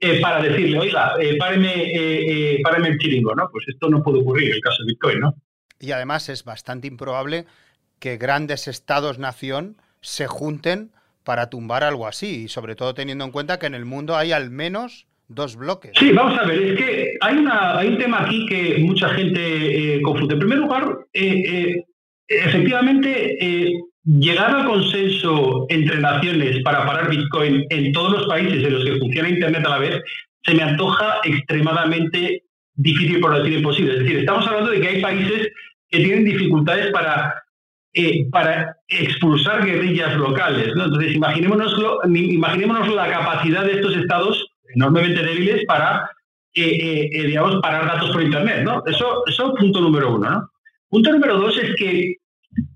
eh, 0.00 0.20
para 0.20 0.40
decirle, 0.40 0.78
oiga, 0.78 1.14
páreme, 1.38 2.60
páreme, 2.62 2.88
el 2.88 2.98
chiringo, 2.98 3.34
¿no? 3.34 3.48
Pues 3.50 3.66
esto 3.68 3.90
no 3.90 4.02
puede 4.02 4.20
ocurrir 4.20 4.52
el 4.52 4.60
caso 4.60 4.82
de 4.82 4.92
Bitcoin, 4.92 5.20
¿no? 5.20 5.34
Y 5.80 5.90
además 5.90 6.28
es 6.28 6.44
bastante 6.44 6.86
improbable 6.86 7.44
que 7.98 8.16
grandes 8.16 8.68
estados-nación 8.68 9.76
se 10.00 10.26
junten 10.26 10.92
para 11.24 11.50
tumbar 11.50 11.84
algo 11.84 12.06
así, 12.06 12.44
y 12.44 12.48
sobre 12.48 12.76
todo 12.76 12.94
teniendo 12.94 13.24
en 13.24 13.32
cuenta 13.32 13.58
que 13.58 13.66
en 13.66 13.74
el 13.74 13.84
mundo 13.84 14.16
hay 14.16 14.32
al 14.32 14.50
menos 14.50 15.07
dos 15.28 15.56
bloques. 15.56 15.92
Sí, 15.94 16.10
vamos 16.12 16.38
a 16.38 16.44
ver, 16.44 16.62
es 16.62 16.78
que 16.78 17.16
hay, 17.20 17.36
una, 17.36 17.78
hay 17.78 17.88
un 17.88 17.98
tema 17.98 18.22
aquí 18.24 18.46
que 18.46 18.78
mucha 18.80 19.10
gente 19.10 19.96
eh, 19.96 20.02
confunde. 20.02 20.34
En 20.34 20.40
primer 20.40 20.58
lugar, 20.58 20.98
eh, 21.12 21.42
eh, 21.46 21.84
efectivamente, 22.26 23.38
llegar 24.04 24.54
al 24.54 24.66
consenso 24.66 25.66
entre 25.68 26.00
naciones 26.00 26.62
para 26.64 26.84
parar 26.86 27.10
Bitcoin 27.10 27.66
en 27.68 27.92
todos 27.92 28.12
los 28.12 28.26
países 28.26 28.64
en 28.64 28.72
los 28.72 28.84
que 28.84 28.96
funciona 28.96 29.28
Internet 29.28 29.66
a 29.66 29.70
la 29.70 29.78
vez, 29.78 30.02
se 30.44 30.54
me 30.54 30.62
antoja 30.62 31.20
extremadamente 31.24 32.44
difícil, 32.74 33.20
por 33.20 33.36
decir 33.36 33.58
imposible. 33.58 33.92
Es 33.94 33.98
decir, 34.00 34.18
estamos 34.18 34.46
hablando 34.46 34.70
de 34.70 34.80
que 34.80 34.88
hay 34.88 35.02
países 35.02 35.48
que 35.90 35.98
tienen 35.98 36.24
dificultades 36.24 36.90
para 36.92 37.34
para 38.30 38.76
expulsar 38.86 39.64
guerrillas 39.66 40.14
locales. 40.16 40.72
¿no? 40.76 40.84
Entonces, 40.84 41.16
imaginémonos, 41.16 41.74
imaginémonos 42.06 42.94
la 42.94 43.10
capacidad 43.10 43.64
de 43.64 43.72
estos 43.72 43.96
estados 43.96 44.47
enormemente 44.74 45.22
débiles 45.22 45.64
para, 45.66 46.10
eh, 46.54 47.08
eh, 47.12 47.26
digamos, 47.26 47.60
parar 47.60 47.86
datos 47.86 48.10
por 48.10 48.22
Internet, 48.22 48.64
¿no? 48.64 48.82
Eso, 48.86 49.22
eso 49.26 49.54
punto 49.54 49.80
número 49.80 50.14
uno, 50.14 50.30
¿no? 50.30 50.50
Punto 50.88 51.12
número 51.12 51.38
dos 51.38 51.58
es 51.58 51.74
que 51.76 52.16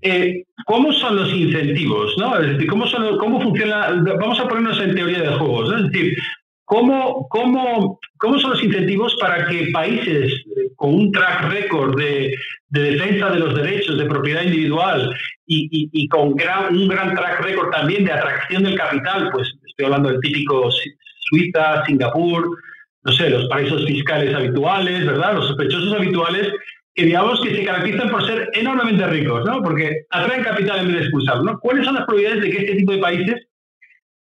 eh, 0.01 0.43
¿cómo 0.65 0.91
son 0.93 1.15
los 1.15 1.33
incentivos? 1.33 2.15
¿no? 2.17 2.37
Es 2.39 2.53
decir, 2.53 2.67
¿cómo, 2.67 2.85
¿cómo 3.19 3.41
funciona? 3.41 3.89
Vamos 4.19 4.39
a 4.39 4.47
ponernos 4.47 4.79
en 4.79 4.95
teoría 4.95 5.21
de 5.21 5.35
juegos. 5.37 5.73
Es 5.73 5.91
decir, 5.91 6.17
¿cómo, 6.65 7.27
cómo, 7.29 7.99
cómo 8.17 8.39
son 8.39 8.51
los 8.51 8.63
incentivos 8.63 9.15
para 9.19 9.45
que 9.45 9.69
países 9.73 10.43
con 10.75 10.93
un 10.93 11.11
track 11.11 11.51
record 11.51 11.97
de, 11.97 12.35
de 12.69 12.81
defensa 12.81 13.29
de 13.29 13.39
los 13.39 13.55
derechos 13.55 13.97
de 13.97 14.05
propiedad 14.05 14.43
individual 14.43 15.13
y, 15.45 15.89
y, 15.91 16.07
con 16.07 16.35
gran, 16.35 16.75
un 16.75 16.87
gran 16.87 17.15
track 17.15 17.41
record 17.41 17.71
también 17.71 18.05
de 18.05 18.13
atracción 18.13 18.63
del 18.63 18.77
capital, 18.77 19.29
pues 19.31 19.53
estoy 19.67 19.85
hablando 19.85 20.09
del 20.09 20.19
típico 20.21 20.69
Suiza, 21.29 21.83
Singapur, 21.85 22.49
no 23.03 23.11
sé, 23.11 23.29
los 23.29 23.47
paraísos 23.47 23.85
fiscales 23.85 24.33
habituales, 24.33 25.05
¿verdad? 25.05 25.35
Los 25.35 25.47
sospechosos 25.47 25.93
habituales, 25.93 26.51
que 26.95 27.05
digamos 27.05 27.41
que 27.41 27.55
se 27.55 27.65
caracterizan 27.65 28.09
por 28.09 28.25
ser 28.25 28.49
enormemente 28.53 29.07
ricos, 29.07 29.43
¿no? 29.45 29.61
Porque 29.61 30.05
atraen 30.09 30.43
capital 30.43 30.79
en 30.79 30.87
vez 30.87 30.95
de 30.95 31.01
expulsarlo. 31.03 31.59
¿Cuáles 31.59 31.85
son 31.85 31.95
las 31.95 32.05
probabilidades 32.05 32.43
de 32.43 32.51
que 32.51 32.57
este 32.63 32.75
tipo 32.75 32.91
de 32.93 32.99
países 32.99 33.35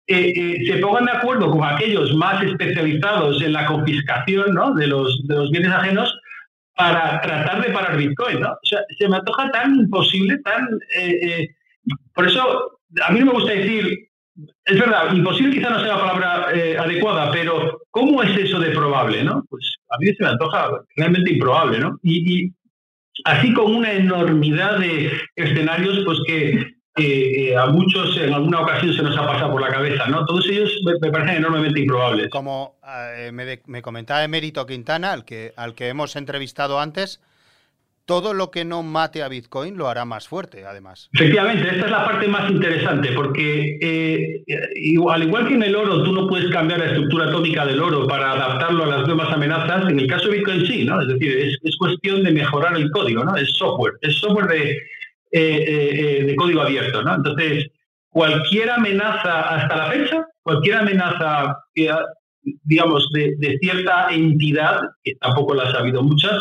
eh, 0.07 0.33
eh, 0.35 0.67
se 0.67 0.79
pongan 0.79 1.05
de 1.05 1.13
acuerdo 1.13 1.51
con 1.51 1.63
aquellos 1.65 2.15
más 2.15 2.43
especializados 2.43 3.41
en 3.43 3.53
la 3.53 3.67
confiscación 3.67 4.55
¿no? 4.55 4.75
de, 4.75 4.87
los, 4.87 5.27
de 5.29 5.37
los 5.37 5.51
bienes 5.51 5.71
ajenos 5.71 6.13
para 6.75 7.21
tratar 7.21 7.63
de 7.63 7.73
parar 7.73 7.97
Bitcoin, 7.97 8.41
¿no? 8.41 8.49
O 8.51 8.67
sea, 8.67 8.81
se 8.99 9.09
me 9.09 9.17
antoja 9.17 9.51
tan 9.51 9.77
imposible, 9.77 10.39
tan... 10.39 10.69
Eh, 10.97 11.49
por 12.15 12.27
eso, 12.27 12.81
a 13.07 13.13
mí 13.13 13.21
no 13.21 13.27
me 13.27 13.33
gusta 13.33 13.53
decir 13.53 14.10
es 14.65 14.79
verdad, 14.79 15.13
imposible 15.13 15.55
quizá 15.55 15.71
no 15.71 15.81
sea 15.81 15.97
la 15.97 16.01
palabra 16.01 16.47
eh, 16.55 16.77
adecuada, 16.79 17.31
pero 17.31 17.81
¿cómo 17.91 18.23
es 18.23 18.37
eso 18.39 18.59
de 18.59 18.71
probable? 18.71 19.23
¿no? 19.23 19.45
Pues 19.49 19.77
a 19.89 19.99
mí 19.99 20.07
se 20.07 20.25
me 20.25 20.31
antoja 20.31 20.71
realmente 20.97 21.33
improbable, 21.33 21.79
¿no? 21.79 21.99
Y, 22.03 22.53
así 23.25 23.53
como 23.53 23.77
una 23.77 23.93
enormidad 23.93 24.79
de 24.79 25.13
escenarios, 25.37 26.01
pues 26.05 26.19
que 26.27 26.67
eh, 26.97 27.57
a 27.57 27.67
muchos 27.67 28.17
en 28.17 28.33
alguna 28.33 28.61
ocasión 28.61 28.95
se 28.95 29.03
nos 29.03 29.17
ha 29.17 29.27
pasado 29.27 29.53
por 29.53 29.61
la 29.61 29.69
cabeza, 29.69 30.07
¿no? 30.07 30.25
Todos 30.25 30.49
ellos 30.49 30.73
me, 30.85 31.11
parecen 31.11 31.37
enormemente 31.37 31.81
improbables. 31.81 32.29
Como 32.31 32.79
eh, 33.17 33.31
me, 33.33 33.61
me, 33.67 33.83
comentaba 33.83 34.25
Emérito 34.25 34.65
Quintana, 34.67 35.13
al 35.13 35.25
que, 35.25 35.53
al 35.57 35.75
que 35.75 35.89
hemos 35.89 36.17
entrevistado 36.17 36.81
antes, 36.81 37.21
todo 38.11 38.35
lo 38.35 38.51
que 38.51 38.65
no 38.65 38.83
mate 38.83 39.23
a 39.23 39.29
Bitcoin 39.29 39.77
lo 39.77 39.87
hará 39.87 40.05
más 40.05 40.27
fuerte, 40.27 40.67
además. 40.67 41.09
Efectivamente, 41.13 41.69
esta 41.69 41.85
es 41.85 41.91
la 41.93 42.05
parte 42.05 42.27
más 42.27 42.51
interesante, 42.51 43.13
porque 43.13 43.79
eh, 43.81 44.43
al 45.09 45.23
igual 45.23 45.47
que 45.47 45.55
en 45.55 45.63
el 45.63 45.77
oro, 45.77 46.03
tú 46.03 46.13
no 46.13 46.27
puedes 46.27 46.51
cambiar 46.51 46.81
la 46.81 46.87
estructura 46.87 47.27
atómica 47.27 47.65
del 47.65 47.81
oro 47.81 48.09
para 48.09 48.33
adaptarlo 48.33 48.83
a 48.83 48.89
las 48.89 49.07
nuevas 49.07 49.33
amenazas, 49.33 49.89
en 49.89 50.01
el 50.01 50.09
caso 50.09 50.27
de 50.27 50.39
Bitcoin 50.39 50.67
sí, 50.67 50.85
¿no? 50.85 51.01
Es 51.01 51.07
decir, 51.07 51.57
es, 51.63 51.77
cuestión 51.79 52.25
de 52.25 52.33
mejorar 52.33 52.77
el 52.77 52.91
código, 52.91 53.23
¿no? 53.23 53.37
Es 53.37 53.49
software, 53.51 53.93
es 54.01 54.17
software 54.17 54.49
de, 54.49 54.71
eh, 54.73 54.81
eh, 55.31 56.25
de 56.25 56.35
código 56.35 56.63
abierto, 56.63 57.03
¿no? 57.05 57.15
Entonces, 57.15 57.69
cualquier 58.09 58.71
amenaza 58.71 59.55
hasta 59.55 59.77
la 59.77 59.87
fecha, 59.93 60.27
cualquier 60.43 60.79
amenaza 60.79 61.59
digamos, 62.65 63.09
de, 63.13 63.37
de 63.39 63.57
cierta 63.59 64.09
entidad, 64.11 64.81
que 65.05 65.15
tampoco 65.21 65.55
las 65.55 65.73
ha 65.75 65.79
habido 65.79 66.03
muchas, 66.03 66.35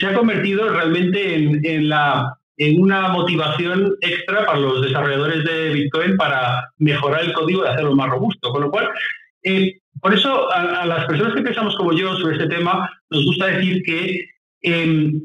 se 0.00 0.06
ha 0.06 0.14
convertido 0.14 0.68
realmente 0.68 1.34
en, 1.34 1.88
la, 1.88 2.36
en 2.56 2.80
una 2.80 3.08
motivación 3.08 3.94
extra 4.00 4.46
para 4.46 4.58
los 4.58 4.82
desarrolladores 4.82 5.44
de 5.44 5.70
Bitcoin 5.70 6.16
para 6.16 6.70
mejorar 6.78 7.24
el 7.24 7.32
código 7.32 7.64
y 7.64 7.68
hacerlo 7.68 7.94
más 7.94 8.10
robusto. 8.10 8.50
Con 8.50 8.62
lo 8.62 8.70
cual, 8.70 8.88
eh, 9.42 9.78
por 10.00 10.14
eso 10.14 10.50
a, 10.52 10.86
las 10.86 11.06
personas 11.06 11.34
que 11.34 11.42
pensamos 11.42 11.76
como 11.76 11.92
yo 11.92 12.14
sobre 12.16 12.36
este 12.36 12.48
tema, 12.48 12.90
nos 13.10 13.24
gusta 13.24 13.46
decir 13.46 13.82
que 13.82 14.26
em, 14.62 15.22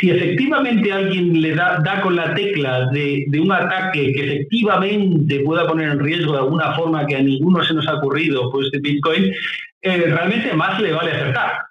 si 0.00 0.10
efectivamente 0.10 0.92
alguien 0.92 1.40
le 1.40 1.54
da, 1.54 1.78
da 1.84 2.00
con 2.00 2.16
la 2.16 2.34
tecla 2.34 2.86
de, 2.86 3.24
de, 3.28 3.40
un 3.40 3.52
ataque 3.52 4.12
que 4.12 4.24
efectivamente 4.24 5.40
pueda 5.40 5.66
poner 5.66 5.90
en 5.90 6.00
riesgo 6.00 6.32
de 6.32 6.38
alguna 6.38 6.74
forma 6.74 7.06
que 7.06 7.16
a 7.16 7.22
ninguno 7.22 7.62
se 7.62 7.74
nos 7.74 7.86
ha 7.86 7.96
ocurrido, 7.96 8.50
pues 8.50 8.70
de 8.72 8.80
Bitcoin, 8.80 9.32
eh, 9.82 9.96
realmente 10.06 10.52
más 10.54 10.80
le 10.80 10.92
vale 10.92 11.12
acertar. 11.12 11.67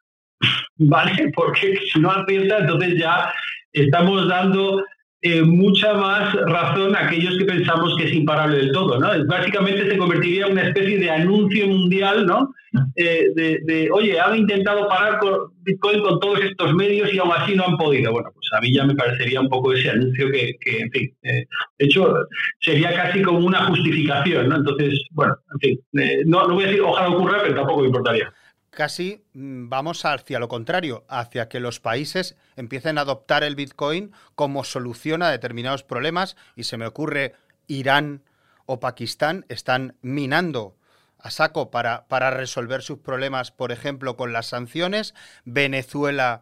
¿vale? 0.90 1.32
Porque 1.36 1.80
si 1.92 2.00
no 2.00 2.12
acierta, 2.12 2.60
entonces 2.60 2.98
ya 2.98 3.32
estamos 3.74 4.28
dando 4.28 4.84
eh, 5.22 5.42
mucha 5.42 5.94
más 5.94 6.34
razón 6.34 6.96
a 6.96 7.06
aquellos 7.06 7.38
que 7.38 7.46
pensamos 7.46 7.96
que 7.98 8.06
es 8.06 8.14
imparable 8.14 8.58
del 8.58 8.72
todo, 8.72 9.00
¿no? 9.00 9.10
Básicamente 9.26 9.90
se 9.90 9.98
convertiría 9.98 10.46
en 10.46 10.52
una 10.52 10.64
especie 10.64 11.00
de 11.00 11.10
anuncio 11.10 11.68
mundial, 11.68 12.26
¿no? 12.28 12.54
Eh, 12.96 13.26
de, 13.34 13.90
oye, 13.92 14.20
han 14.20 14.38
intentado 14.38 14.88
parar 14.88 15.18
con 15.18 15.52
Bitcoin 15.64 16.02
con 16.02 16.20
todos 16.20 16.42
estos 16.42 16.72
medios 16.76 17.12
y 17.12 17.18
aún 17.18 17.32
así 17.36 17.56
no 17.56 17.66
han 17.66 17.78
podido. 17.78 18.12
Bueno, 18.12 18.30
pues 18.32 18.48
a 18.56 18.62
mí 18.62 18.72
ya 18.72 18.86
me 18.86 18.94
parecería 18.94 19.42
un 19.42 19.50
poco 19.50 19.74
ese 19.74 19.90
anuncio 19.90 20.32
que, 20.32 20.56
en 20.64 20.92
fin, 20.92 21.12
eh, 21.24 21.46
de 21.80 21.86
hecho, 21.86 22.14
sería 22.60 22.94
casi 22.94 23.24
como 23.24 23.40
una 23.40 23.66
justificación, 23.66 24.50
¿no? 24.50 24.58
Entonces, 24.58 25.02
bueno, 25.12 25.36
en 25.54 25.60
fin, 25.60 25.80
no, 26.26 26.48
no 26.48 26.54
voy 26.54 26.66
a 26.66 26.68
decir 26.68 26.82
ojalá 26.82 27.10
ocurra, 27.10 27.40
pero 27.42 27.56
tampoco 27.56 27.82
me 27.82 27.88
importaría 27.88 28.32
casi 28.78 29.26
mm, 29.34 29.70
vamos 29.70 30.06
hacia 30.06 30.38
lo 30.38 30.48
contrario, 30.48 31.04
hacia 31.10 31.50
que 31.50 31.60
los 31.60 31.80
países 31.80 32.36
empiecen 32.56 33.00
a 33.00 33.02
adoptar 33.02 33.44
el 33.44 33.56
Bitcoin 33.56 34.12
como 34.36 34.64
solución 34.64 35.24
a 35.24 35.32
determinados 35.32 35.82
problemas 35.82 36.38
y 36.56 36.66
se 36.66 36.78
me 36.78 36.86
ocurre 36.86 37.34
Irán 37.66 38.22
o 38.68 38.80
Pakistán 38.80 39.48
están 39.50 39.96
minando 40.04 40.78
a 41.18 41.32
saco 41.32 41.72
para, 41.72 42.06
para 42.08 42.30
resolver 42.30 42.84
sus 42.84 43.00
problemas, 43.00 43.50
por 43.50 43.72
ejemplo, 43.72 44.16
con 44.16 44.32
las 44.32 44.46
sanciones. 44.46 45.16
Venezuela 45.44 46.42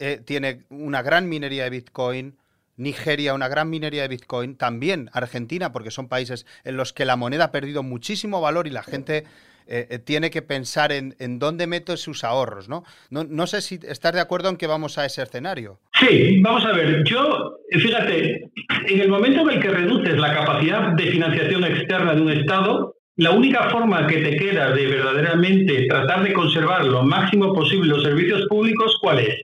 eh, 0.00 0.20
tiene 0.24 0.64
una 0.70 1.02
gran 1.02 1.28
minería 1.28 1.62
de 1.62 1.70
Bitcoin. 1.70 2.36
Nigeria, 2.76 3.32
una 3.32 3.46
gran 3.46 3.70
minería 3.70 4.02
de 4.02 4.08
Bitcoin, 4.08 4.56
también 4.56 5.08
Argentina, 5.12 5.72
porque 5.72 5.92
son 5.92 6.08
países 6.08 6.46
en 6.64 6.76
los 6.76 6.92
que 6.92 7.04
la 7.04 7.14
moneda 7.14 7.44
ha 7.44 7.52
perdido 7.52 7.84
muchísimo 7.84 8.40
valor 8.40 8.66
y 8.66 8.70
la 8.70 8.82
gente 8.82 9.24
eh, 9.68 9.86
eh, 9.90 9.98
tiene 9.98 10.30
que 10.30 10.42
pensar 10.42 10.92
en, 10.92 11.14
dónde 11.38 11.66
mete 11.66 11.96
sus 11.96 12.22
ahorros, 12.22 12.68
¿no? 12.68 12.84
¿no? 13.10 13.46
sé 13.46 13.60
si 13.60 13.80
estás 13.82 14.12
de 14.12 14.20
acuerdo 14.20 14.48
en 14.48 14.56
que 14.56 14.66
vamos 14.66 14.96
a 14.98 15.04
ese 15.04 15.22
escenario. 15.22 15.80
Sí, 15.98 16.40
vamos 16.40 16.64
a 16.64 16.72
ver. 16.72 17.02
Yo, 17.04 17.58
fíjate, 17.70 18.50
en 18.86 19.00
el 19.00 19.08
momento 19.08 19.40
en 19.42 19.50
el 19.56 19.60
que 19.60 19.70
reduces 19.70 20.16
la 20.18 20.34
capacidad 20.34 20.92
de 20.92 21.10
financiación 21.10 21.64
externa 21.64 22.14
de 22.14 22.20
un 22.20 22.30
Estado, 22.30 22.96
la 23.16 23.30
única 23.30 23.70
forma 23.70 24.06
que 24.06 24.18
te 24.18 24.36
queda 24.36 24.72
de 24.72 24.86
verdaderamente 24.86 25.86
tratar 25.88 26.22
de 26.22 26.32
conservar 26.32 26.84
lo 26.84 27.02
máximo 27.02 27.52
posible 27.52 27.88
los 27.88 28.02
servicios 28.02 28.46
públicos, 28.48 28.98
¿cuál 29.00 29.20
es? 29.20 29.40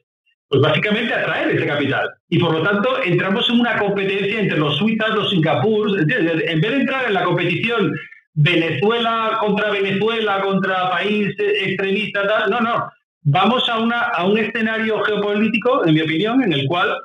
Pues 0.49 0.61
básicamente 0.61 1.15
atraer 1.15 1.57
ese 1.57 1.67
capital. 1.67 2.07
Y 2.29 2.39
por 2.39 2.53
lo 2.53 2.63
tanto, 2.63 3.03
entramos 3.03 3.49
en 3.49 3.61
una 3.61 3.79
competencia 3.79 4.41
entre 4.41 4.59
los 4.59 4.77
suizas, 4.77 5.15
los 5.15 5.31
Singapur. 5.31 5.99
En 5.99 6.61
vez 6.61 6.71
de 6.71 6.81
entrar 6.81 7.07
en 7.07 7.15
la 7.15 7.25
competición 7.25 7.93
Venezuela 8.35 9.39
contra 9.41 9.71
Venezuela, 9.71 10.41
contra 10.41 10.91
país 10.91 11.35
extremista, 11.39 12.27
tal. 12.27 12.51
No, 12.51 12.61
no. 12.61 12.91
Vamos 13.25 13.69
a, 13.69 13.79
una, 13.79 14.01
a 14.01 14.27
un 14.27 14.39
escenario 14.39 15.03
geopolítico, 15.05 15.87
en 15.87 15.95
mi 15.95 16.01
opinión, 16.01 16.43
en 16.43 16.53
el 16.53 16.67
cual 16.67 16.97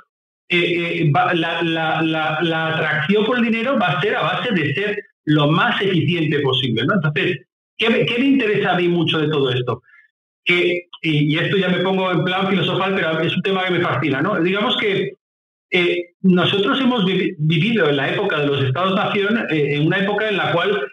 eh, 0.49 1.03
eh, 1.03 1.11
la, 1.33 2.67
atracción 2.67 3.25
por 3.25 3.37
el 3.37 3.43
dinero 3.43 3.77
va 3.77 3.87
a 3.87 4.01
ser 4.01 4.15
a 4.15 4.21
base 4.21 4.51
de 4.53 4.73
ser 4.73 4.97
lo 5.25 5.51
más 5.51 5.79
eficiente 5.81 6.39
posible. 6.39 6.85
¿no? 6.85 6.95
Entonces, 6.95 7.41
¿qué 7.77 7.89
me, 7.89 8.05
¿qué 8.05 8.17
me, 8.17 8.25
interesa 8.25 8.71
a 8.71 8.77
mí 8.77 8.87
mucho 8.87 9.19
de 9.19 9.29
todo 9.29 9.51
esto? 9.51 9.83
Que, 10.45 10.87
y, 11.01 11.37
esto 11.37 11.57
ya 11.57 11.67
me 11.67 11.79
pongo 11.79 12.09
en 12.11 12.23
plan 12.23 12.47
filosofal, 12.47 12.95
pero 12.95 13.19
es 13.19 13.35
un 13.35 13.41
tema 13.41 13.65
que 13.65 13.71
me 13.71 13.81
fascina. 13.81 14.21
¿no? 14.21 14.39
Digamos 14.39 14.77
que 14.77 15.17
eh, 15.71 16.13
nosotros 16.21 16.79
hemos 16.79 17.05
vivido 17.05 17.89
en 17.89 17.97
la 17.97 18.09
época 18.09 18.39
de 18.39 18.47
los 18.47 18.63
Estados-Nación, 18.63 19.45
en 19.49 19.85
una 19.85 19.99
época 19.99 20.29
en 20.29 20.37
la 20.37 20.53
cual 20.53 20.87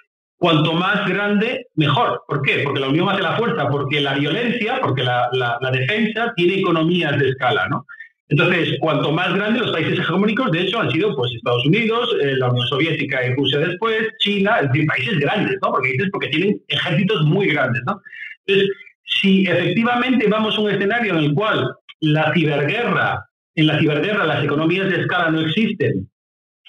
cuanto 0.44 0.74
más 0.74 1.08
grande, 1.08 1.68
mejor. 1.74 2.22
¿Por 2.28 2.42
qué? 2.42 2.58
Porque 2.62 2.78
la 2.78 2.90
unión 2.90 3.08
hace 3.08 3.22
la 3.22 3.38
fuerza, 3.38 3.66
porque 3.70 4.02
la 4.02 4.12
violencia, 4.12 4.78
porque 4.82 5.02
la, 5.02 5.30
defensa 5.72 6.34
tiene 6.36 6.56
economías 6.56 7.18
de 7.18 7.30
escala, 7.30 7.66
¿no? 7.70 7.86
Entonces, 8.28 8.76
cuanto 8.78 9.10
más 9.10 9.34
grandes 9.34 9.62
los 9.62 9.72
países 9.72 9.98
hegemónicos, 9.98 10.50
de 10.50 10.60
hecho, 10.60 10.80
han 10.80 10.90
sido 10.90 11.16
pues 11.16 11.32
Estados 11.32 11.64
Unidos, 11.64 12.14
eh, 12.22 12.34
la 12.36 12.50
Unión 12.50 12.66
Soviética 12.66 13.26
y 13.26 13.34
Rusia 13.34 13.60
después, 13.60 14.06
China, 14.18 14.58
es 14.60 14.68
decir, 14.68 14.86
países 14.86 15.18
grandes, 15.18 15.56
¿no? 15.62 15.70
Porque 15.70 15.92
dices 15.92 16.10
porque 16.12 16.28
tienen 16.28 16.60
ejércitos 16.68 17.24
muy 17.24 17.46
grandes, 17.46 17.80
¿no? 17.86 17.98
Entonces, 18.44 18.70
si 19.02 19.46
efectivamente 19.46 20.26
vamos 20.28 20.58
a 20.58 20.60
un 20.60 20.70
escenario 20.70 21.16
en 21.16 21.24
el 21.24 21.32
cual 21.32 21.74
la 22.00 22.34
ciberguerra, 22.34 23.18
en 23.54 23.66
la 23.66 23.78
ciberguerra 23.78 24.26
las 24.26 24.44
economías 24.44 24.90
de 24.90 25.00
escala 25.00 25.30
no 25.30 25.40
existen, 25.40 26.06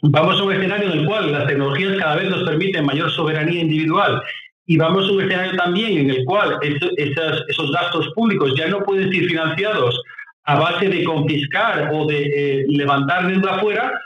Vamos 0.10 0.40
a 0.40 0.44
un 0.44 0.54
escenario 0.54 0.92
en 0.92 1.00
el 1.00 1.06
cual 1.08 1.32
las 1.32 1.48
tecnologías 1.48 1.98
cada 1.98 2.18
vez 2.18 2.30
nos 2.30 2.44
permiten 2.44 2.86
mayor 2.86 3.10
soberanía 3.10 3.62
individual 3.62 4.22
y 4.68 4.78
vamos 4.78 5.10
a 5.10 5.12
un 5.12 5.22
escenario 5.22 5.58
también 5.58 5.98
en 5.98 6.10
el 6.12 6.26
cual 6.26 6.60
esos, 6.62 7.72
gastos 7.72 8.10
públicos 8.14 8.54
ya 8.56 8.68
no 8.68 8.84
pueden 8.84 9.12
ser 9.12 9.26
financiados 9.26 10.00
a 10.44 10.60
base 10.60 10.90
de 10.90 11.04
confiscar 11.04 11.90
o 11.92 12.06
de 12.06 12.22
eh, 12.22 12.66
levantar 12.68 13.28
deuda 13.28 13.56
afuera. 13.56 14.00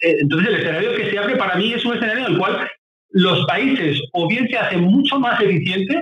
Eh, 0.00 0.16
entonces 0.22 0.48
el 0.48 0.56
escenario 0.56 0.96
que 0.96 1.10
se 1.10 1.18
abre 1.18 1.36
para 1.36 1.54
mí 1.54 1.72
es 1.72 1.84
un 1.84 1.94
escenario 1.94 2.26
en 2.26 2.32
el 2.32 2.38
cual 2.38 2.68
los 3.10 3.46
países 3.46 4.00
o 4.12 4.28
bien 4.28 4.48
se 4.48 4.58
hacen 4.58 4.80
mucho 4.80 5.20
más 5.20 5.40
eficientes 5.40 5.98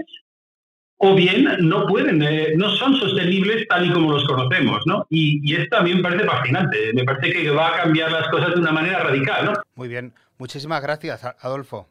o 1.04 1.16
bien 1.16 1.48
no 1.58 1.84
pueden, 1.86 2.22
eh, 2.22 2.52
no 2.56 2.70
son 2.76 2.94
sostenibles 2.94 3.66
tal 3.66 3.86
y 3.86 3.90
como 3.90 4.12
los 4.12 4.24
conocemos, 4.24 4.80
¿no? 4.86 5.04
Y, 5.10 5.52
esto 5.52 5.78
a 5.78 5.82
mí 5.82 5.94
me 5.94 6.00
parece 6.00 6.24
fascinante, 6.24 6.92
me 6.94 7.02
parece 7.02 7.32
que 7.32 7.50
va 7.50 7.74
a 7.74 7.82
cambiar 7.82 8.12
las 8.12 8.28
cosas 8.28 8.54
de 8.54 8.60
una 8.60 8.70
manera 8.70 9.00
radical, 9.00 9.46
¿no? 9.46 9.52
Muy 9.74 9.88
bien, 9.88 10.12
muchísimas 10.38 10.80
gracias, 10.80 11.24
Adolfo. 11.40 11.88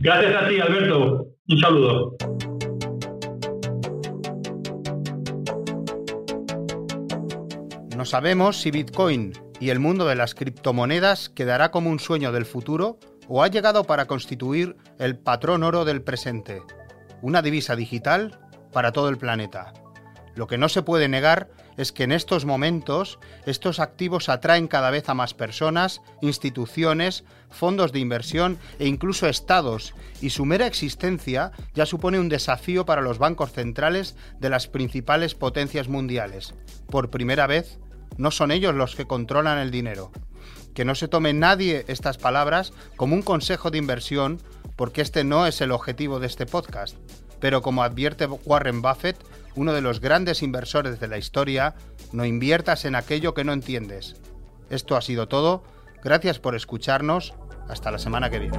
Gracias 0.00 0.42
a 0.42 0.48
ti, 0.48 0.60
Alberto. 0.60 1.26
Un 1.46 1.58
saludo. 1.58 2.16
No 7.94 8.04
sabemos 8.06 8.56
si 8.56 8.70
Bitcoin 8.70 9.34
y 9.60 9.68
el 9.68 9.78
mundo 9.78 10.06
de 10.06 10.16
las 10.16 10.34
criptomonedas 10.34 11.28
quedará 11.28 11.70
como 11.70 11.90
un 11.90 11.98
sueño 11.98 12.32
del 12.32 12.46
futuro 12.46 12.98
o 13.28 13.42
ha 13.42 13.48
llegado 13.48 13.84
para 13.84 14.06
constituir 14.06 14.76
el 14.98 15.18
patrón 15.18 15.64
oro 15.64 15.84
del 15.84 16.00
presente 16.00 16.62
una 17.22 17.42
divisa 17.42 17.76
digital 17.76 18.38
para 18.72 18.92
todo 18.92 19.08
el 19.08 19.18
planeta. 19.18 19.72
Lo 20.34 20.46
que 20.46 20.58
no 20.58 20.68
se 20.68 20.82
puede 20.82 21.08
negar 21.08 21.50
es 21.76 21.92
que 21.92 22.04
en 22.04 22.12
estos 22.12 22.44
momentos 22.44 23.18
estos 23.46 23.80
activos 23.80 24.28
atraen 24.28 24.68
cada 24.68 24.90
vez 24.90 25.08
a 25.08 25.14
más 25.14 25.34
personas, 25.34 26.00
instituciones, 26.20 27.24
fondos 27.50 27.92
de 27.92 28.00
inversión 28.00 28.58
e 28.78 28.86
incluso 28.86 29.28
estados, 29.28 29.94
y 30.20 30.30
su 30.30 30.44
mera 30.44 30.66
existencia 30.66 31.52
ya 31.74 31.86
supone 31.86 32.20
un 32.20 32.28
desafío 32.28 32.84
para 32.84 33.02
los 33.02 33.18
bancos 33.18 33.52
centrales 33.52 34.16
de 34.38 34.50
las 34.50 34.66
principales 34.66 35.34
potencias 35.34 35.88
mundiales. 35.88 36.54
Por 36.88 37.10
primera 37.10 37.46
vez, 37.46 37.78
no 38.16 38.30
son 38.30 38.50
ellos 38.50 38.74
los 38.74 38.94
que 38.96 39.06
controlan 39.06 39.58
el 39.58 39.70
dinero. 39.70 40.10
Que 40.74 40.84
no 40.84 40.94
se 40.94 41.08
tome 41.08 41.32
nadie 41.32 41.84
estas 41.88 42.18
palabras 42.18 42.72
como 42.96 43.14
un 43.14 43.22
consejo 43.22 43.70
de 43.70 43.78
inversión 43.78 44.40
porque 44.78 45.02
este 45.02 45.24
no 45.24 45.44
es 45.46 45.60
el 45.60 45.72
objetivo 45.72 46.20
de 46.20 46.28
este 46.28 46.46
podcast. 46.46 46.96
Pero 47.40 47.62
como 47.62 47.82
advierte 47.82 48.26
Warren 48.26 48.80
Buffett, 48.80 49.16
uno 49.56 49.72
de 49.72 49.80
los 49.80 50.00
grandes 50.00 50.40
inversores 50.40 51.00
de 51.00 51.08
la 51.08 51.18
historia, 51.18 51.74
no 52.12 52.24
inviertas 52.24 52.84
en 52.84 52.94
aquello 52.94 53.34
que 53.34 53.42
no 53.42 53.52
entiendes. 53.52 54.14
Esto 54.70 54.96
ha 54.96 55.02
sido 55.02 55.26
todo. 55.26 55.64
Gracias 56.04 56.38
por 56.38 56.54
escucharnos. 56.54 57.34
Hasta 57.68 57.90
la 57.90 57.98
semana 57.98 58.30
que 58.30 58.38
viene. 58.38 58.56